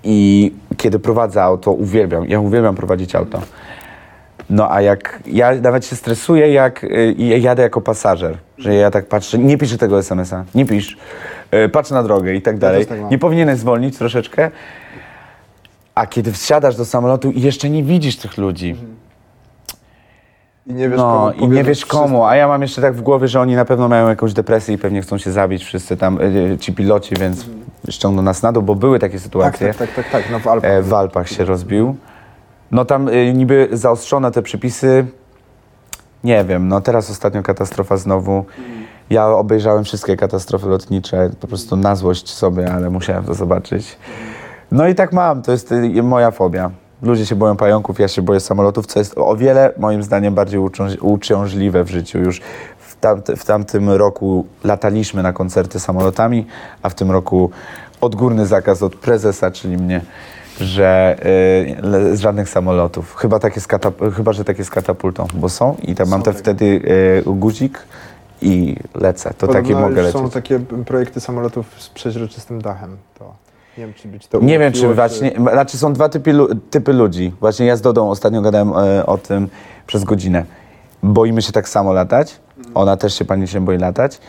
[0.04, 2.28] I kiedy prowadzę auto, uwielbiam.
[2.28, 3.40] Ja uwielbiam prowadzić auto.
[4.50, 9.06] No a jak ja nawet się stresuję, jak y, jadę jako pasażer, że ja tak
[9.06, 10.96] patrzę, nie piszę tego SMS-a, nie pisz,
[11.64, 12.86] y, patrzę na drogę i tak dalej.
[12.86, 13.10] tak mam.
[13.10, 14.50] nie powinieneś zwolnić troszeczkę.
[15.94, 18.76] A kiedy wsiadasz do samolotu i jeszcze nie widzisz tych ludzi,
[20.66, 21.98] I nie wiesz no komu i nie powiedzieć wiesz wszystko.
[21.98, 24.74] komu, a ja mam jeszcze tak w głowie, że oni na pewno mają jakąś depresję
[24.74, 27.46] i pewnie chcą się zabić wszyscy tam, y, ci piloci, więc
[27.90, 29.68] ściągną nas na dół, bo były takie Tak, sytuacje.
[29.74, 30.70] tak, tak, tak, tak, no w Alpach.
[30.70, 31.96] E, w Alpach się rozbił.
[32.70, 35.06] No tam y, niby zaostrzone te przepisy.
[36.24, 38.44] Nie wiem, no teraz ostatnio katastrofa znowu.
[39.10, 43.98] Ja obejrzałem wszystkie katastrofy lotnicze, po prostu na złość sobie, ale musiałem to zobaczyć.
[44.72, 46.70] No i tak mam, to jest y, moja fobia.
[47.02, 50.60] Ludzie się boją pająków, ja się boję samolotów, co jest o wiele moim zdaniem bardziej
[50.60, 52.18] uciąż- uciążliwe w życiu.
[52.18, 52.40] Już
[52.78, 56.46] w, tamt, w tamtym roku lataliśmy na koncerty samolotami,
[56.82, 57.50] a w tym roku
[58.00, 60.00] odgórny zakaz od prezesa, czyli mnie,
[60.60, 61.16] że
[61.80, 63.14] y, le- żadnych samolotów.
[63.16, 66.24] Chyba, takie z katap- chyba, że takie z katapultą, bo są i tam mam Są
[66.24, 66.42] te takie.
[66.42, 67.78] wtedy y, guzik
[68.42, 69.34] i lecę.
[69.38, 70.20] To takie Podobno mogę już lecieć.
[70.22, 72.96] są takie projekty samolotów z przeźroczystym dachem.
[73.18, 73.34] To
[73.78, 76.34] nie wiem, czy być to Nie wiem, czy ułatwiło, właśnie, znaczy są dwa typy,
[76.70, 77.32] typy ludzi.
[77.40, 79.48] Właśnie ja z Dodą ostatnio gadałem e, o tym
[79.86, 80.44] przez godzinę.
[81.02, 82.40] Boimy się tak samo latać,
[82.74, 84.20] ona też się panicznie boi latać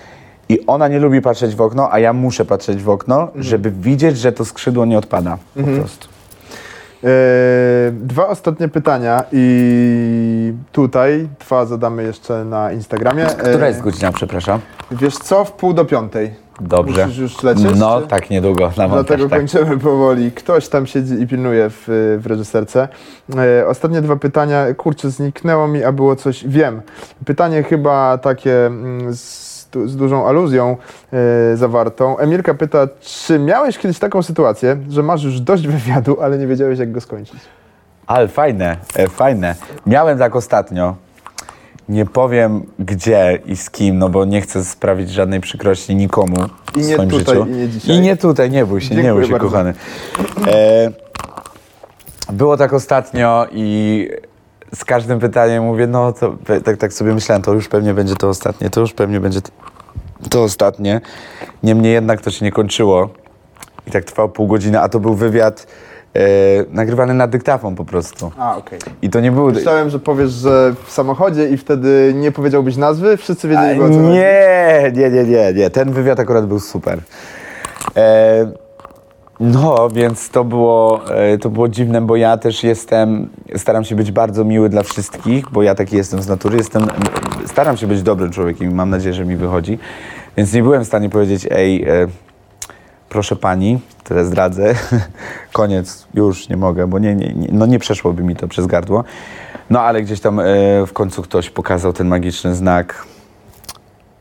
[0.49, 4.17] i ona nie lubi patrzeć w okno, a ja muszę patrzeć w okno, żeby widzieć,
[4.17, 6.07] że to skrzydło nie odpada po prostu.
[7.03, 13.25] E, dwa ostatnie pytania i tutaj dwa zadamy jeszcze na Instagramie.
[13.25, 14.59] Która jest godzina, przepraszam?
[14.91, 16.31] Wiesz co, w pół do piątej.
[16.61, 17.05] Dobrze.
[17.05, 17.79] Musisz już lecieć?
[17.79, 18.07] No czy?
[18.07, 19.39] tak, niedługo na montaż, Dlatego tak.
[19.39, 20.31] kończymy powoli.
[20.31, 21.83] Ktoś tam siedzi i pilnuje w,
[22.21, 22.87] w reżyserce.
[23.37, 24.73] E, ostatnie dwa pytania.
[24.73, 26.47] Kurczę, zniknęło mi, a było coś.
[26.47, 26.81] Wiem.
[27.25, 29.50] Pytanie chyba takie mm, z,
[29.85, 30.77] z dużą aluzją
[31.13, 32.17] e, zawartą.
[32.17, 36.79] Emilka pyta, czy miałeś kiedyś taką sytuację, że masz już dość wywiadu, ale nie wiedziałeś,
[36.79, 37.39] jak go skończyć?
[38.07, 39.55] Ale fajne, e, fajne.
[39.85, 40.95] Miałem tak ostatnio.
[41.89, 46.35] Nie powiem gdzie i z kim, no bo nie chcę sprawić żadnej przykrości nikomu
[46.75, 47.47] I w nie swoim tutaj, życiu.
[47.49, 47.95] i nie dzisiaj.
[47.95, 49.47] I nie tutaj, nie bój się, nie Dziękuję bój się, bardzo.
[49.49, 49.73] kochany.
[50.47, 50.91] E,
[52.33, 54.09] było tak ostatnio i
[54.75, 58.29] z każdym pytaniem mówię, no to tak, tak sobie myślałem, to już pewnie będzie to
[58.29, 59.39] ostatnie, to już pewnie będzie
[60.29, 61.01] to, ostatnie.
[61.63, 63.09] Niemniej jednak to się nie kończyło.
[63.87, 65.67] I tak trwało pół godziny, a to był wywiad
[66.15, 66.19] e,
[66.69, 68.31] nagrywany na dyktafon po prostu.
[68.37, 68.79] A, okej.
[69.01, 69.51] I to nie był...
[69.51, 73.93] Myślałem, że powiesz, że w samochodzie i wtedy nie powiedziałbyś nazwy, wszyscy wiedzieli, o co
[73.93, 74.07] chodzi.
[74.07, 75.69] Nie, nie, nie, nie, nie.
[75.69, 76.99] Ten wywiad akurat był super.
[77.95, 78.51] E,
[79.41, 84.11] no, więc to było, e, to było dziwne, bo ja też jestem, staram się być
[84.11, 86.57] bardzo miły dla wszystkich, bo ja taki jestem z natury.
[86.57, 86.87] Jestem,
[87.45, 89.79] staram się być dobrym człowiekiem i mam nadzieję, że mi wychodzi.
[90.37, 92.07] Więc nie byłem w stanie powiedzieć, ej, e,
[93.09, 94.75] proszę pani, tyle zdradzę,
[95.53, 99.03] koniec, już nie mogę, bo nie, nie, no nie przeszłoby mi to przez gardło.
[99.69, 100.43] No ale gdzieś tam e,
[100.87, 103.05] w końcu ktoś pokazał ten magiczny znak,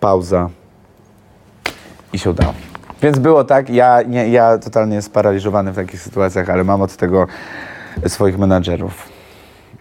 [0.01, 0.51] pauza
[2.13, 2.70] i się udało.
[3.03, 7.27] Więc było tak, ja, nie, ja totalnie sparaliżowany w takich sytuacjach, ale mam od tego
[8.07, 9.09] swoich menadżerów.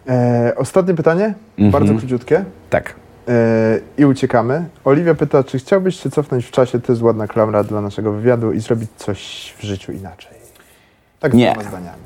[0.10, 1.72] E, ostatnie pytanie, Mhm.
[1.72, 2.46] bardzo króciutkie.
[2.70, 2.94] Tak.
[3.28, 3.32] E,
[3.98, 4.66] I uciekamy.
[4.86, 8.52] Oliwia pyta, czy chciałbyś się cofnąć w czasie, to jest ładna klamra dla naszego wywiadu
[8.52, 10.32] i zrobić coś w życiu inaczej?
[11.20, 11.56] Tak Nie.
[11.68, 12.02] zdaniami.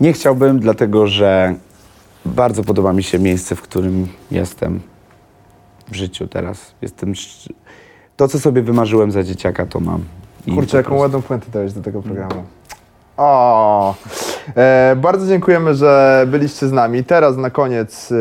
[0.00, 1.54] Nie chciałbym, dlatego że
[2.24, 4.80] bardzo podoba mi się miejsce, w którym jestem
[5.90, 6.74] w życiu teraz.
[6.82, 7.12] Jestem.
[8.16, 10.04] To, co sobie wymarzyłem za dzieciaka, to mam.
[10.46, 12.42] I Kurczę, po jaką prostu- ładną puentę dałeś do tego programu.
[13.16, 13.94] O,
[14.56, 17.04] E, bardzo dziękujemy, że byliście z nami.
[17.04, 18.16] Teraz na koniec, e,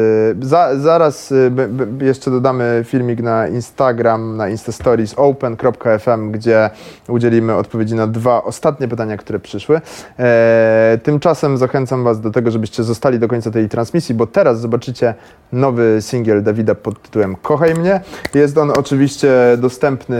[0.45, 6.69] za, zaraz e, b, b, jeszcze dodamy filmik na Instagram, na Instastories open.fm, gdzie
[7.07, 9.81] udzielimy odpowiedzi na dwa ostatnie pytania, które przyszły.
[10.19, 15.13] E, tymczasem zachęcam Was do tego, żebyście zostali do końca tej transmisji, bo teraz zobaczycie
[15.51, 18.01] nowy singiel Dawida pod tytułem Kochaj mnie.
[18.33, 20.17] Jest on oczywiście dostępny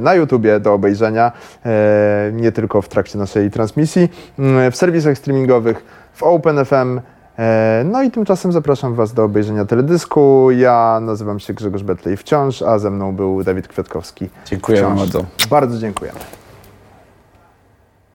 [0.00, 1.32] na YouTubie do obejrzenia,
[1.66, 3.95] e, nie tylko w trakcie naszej transmisji,
[4.38, 5.84] mm, w serwisach streamingowych,
[6.14, 7.00] w OpenFM.
[7.38, 10.50] E, No i tymczasem zapraszam Was do obejrzenia teledysku.
[10.50, 14.28] Ja nazywam się Grzegorz Betlej wciąż, a ze mną był Dawid Kwiatkowski.
[14.46, 14.98] Dziękuję wciąż.
[14.98, 15.24] bardzo.
[15.50, 16.18] Bardzo dziękujemy.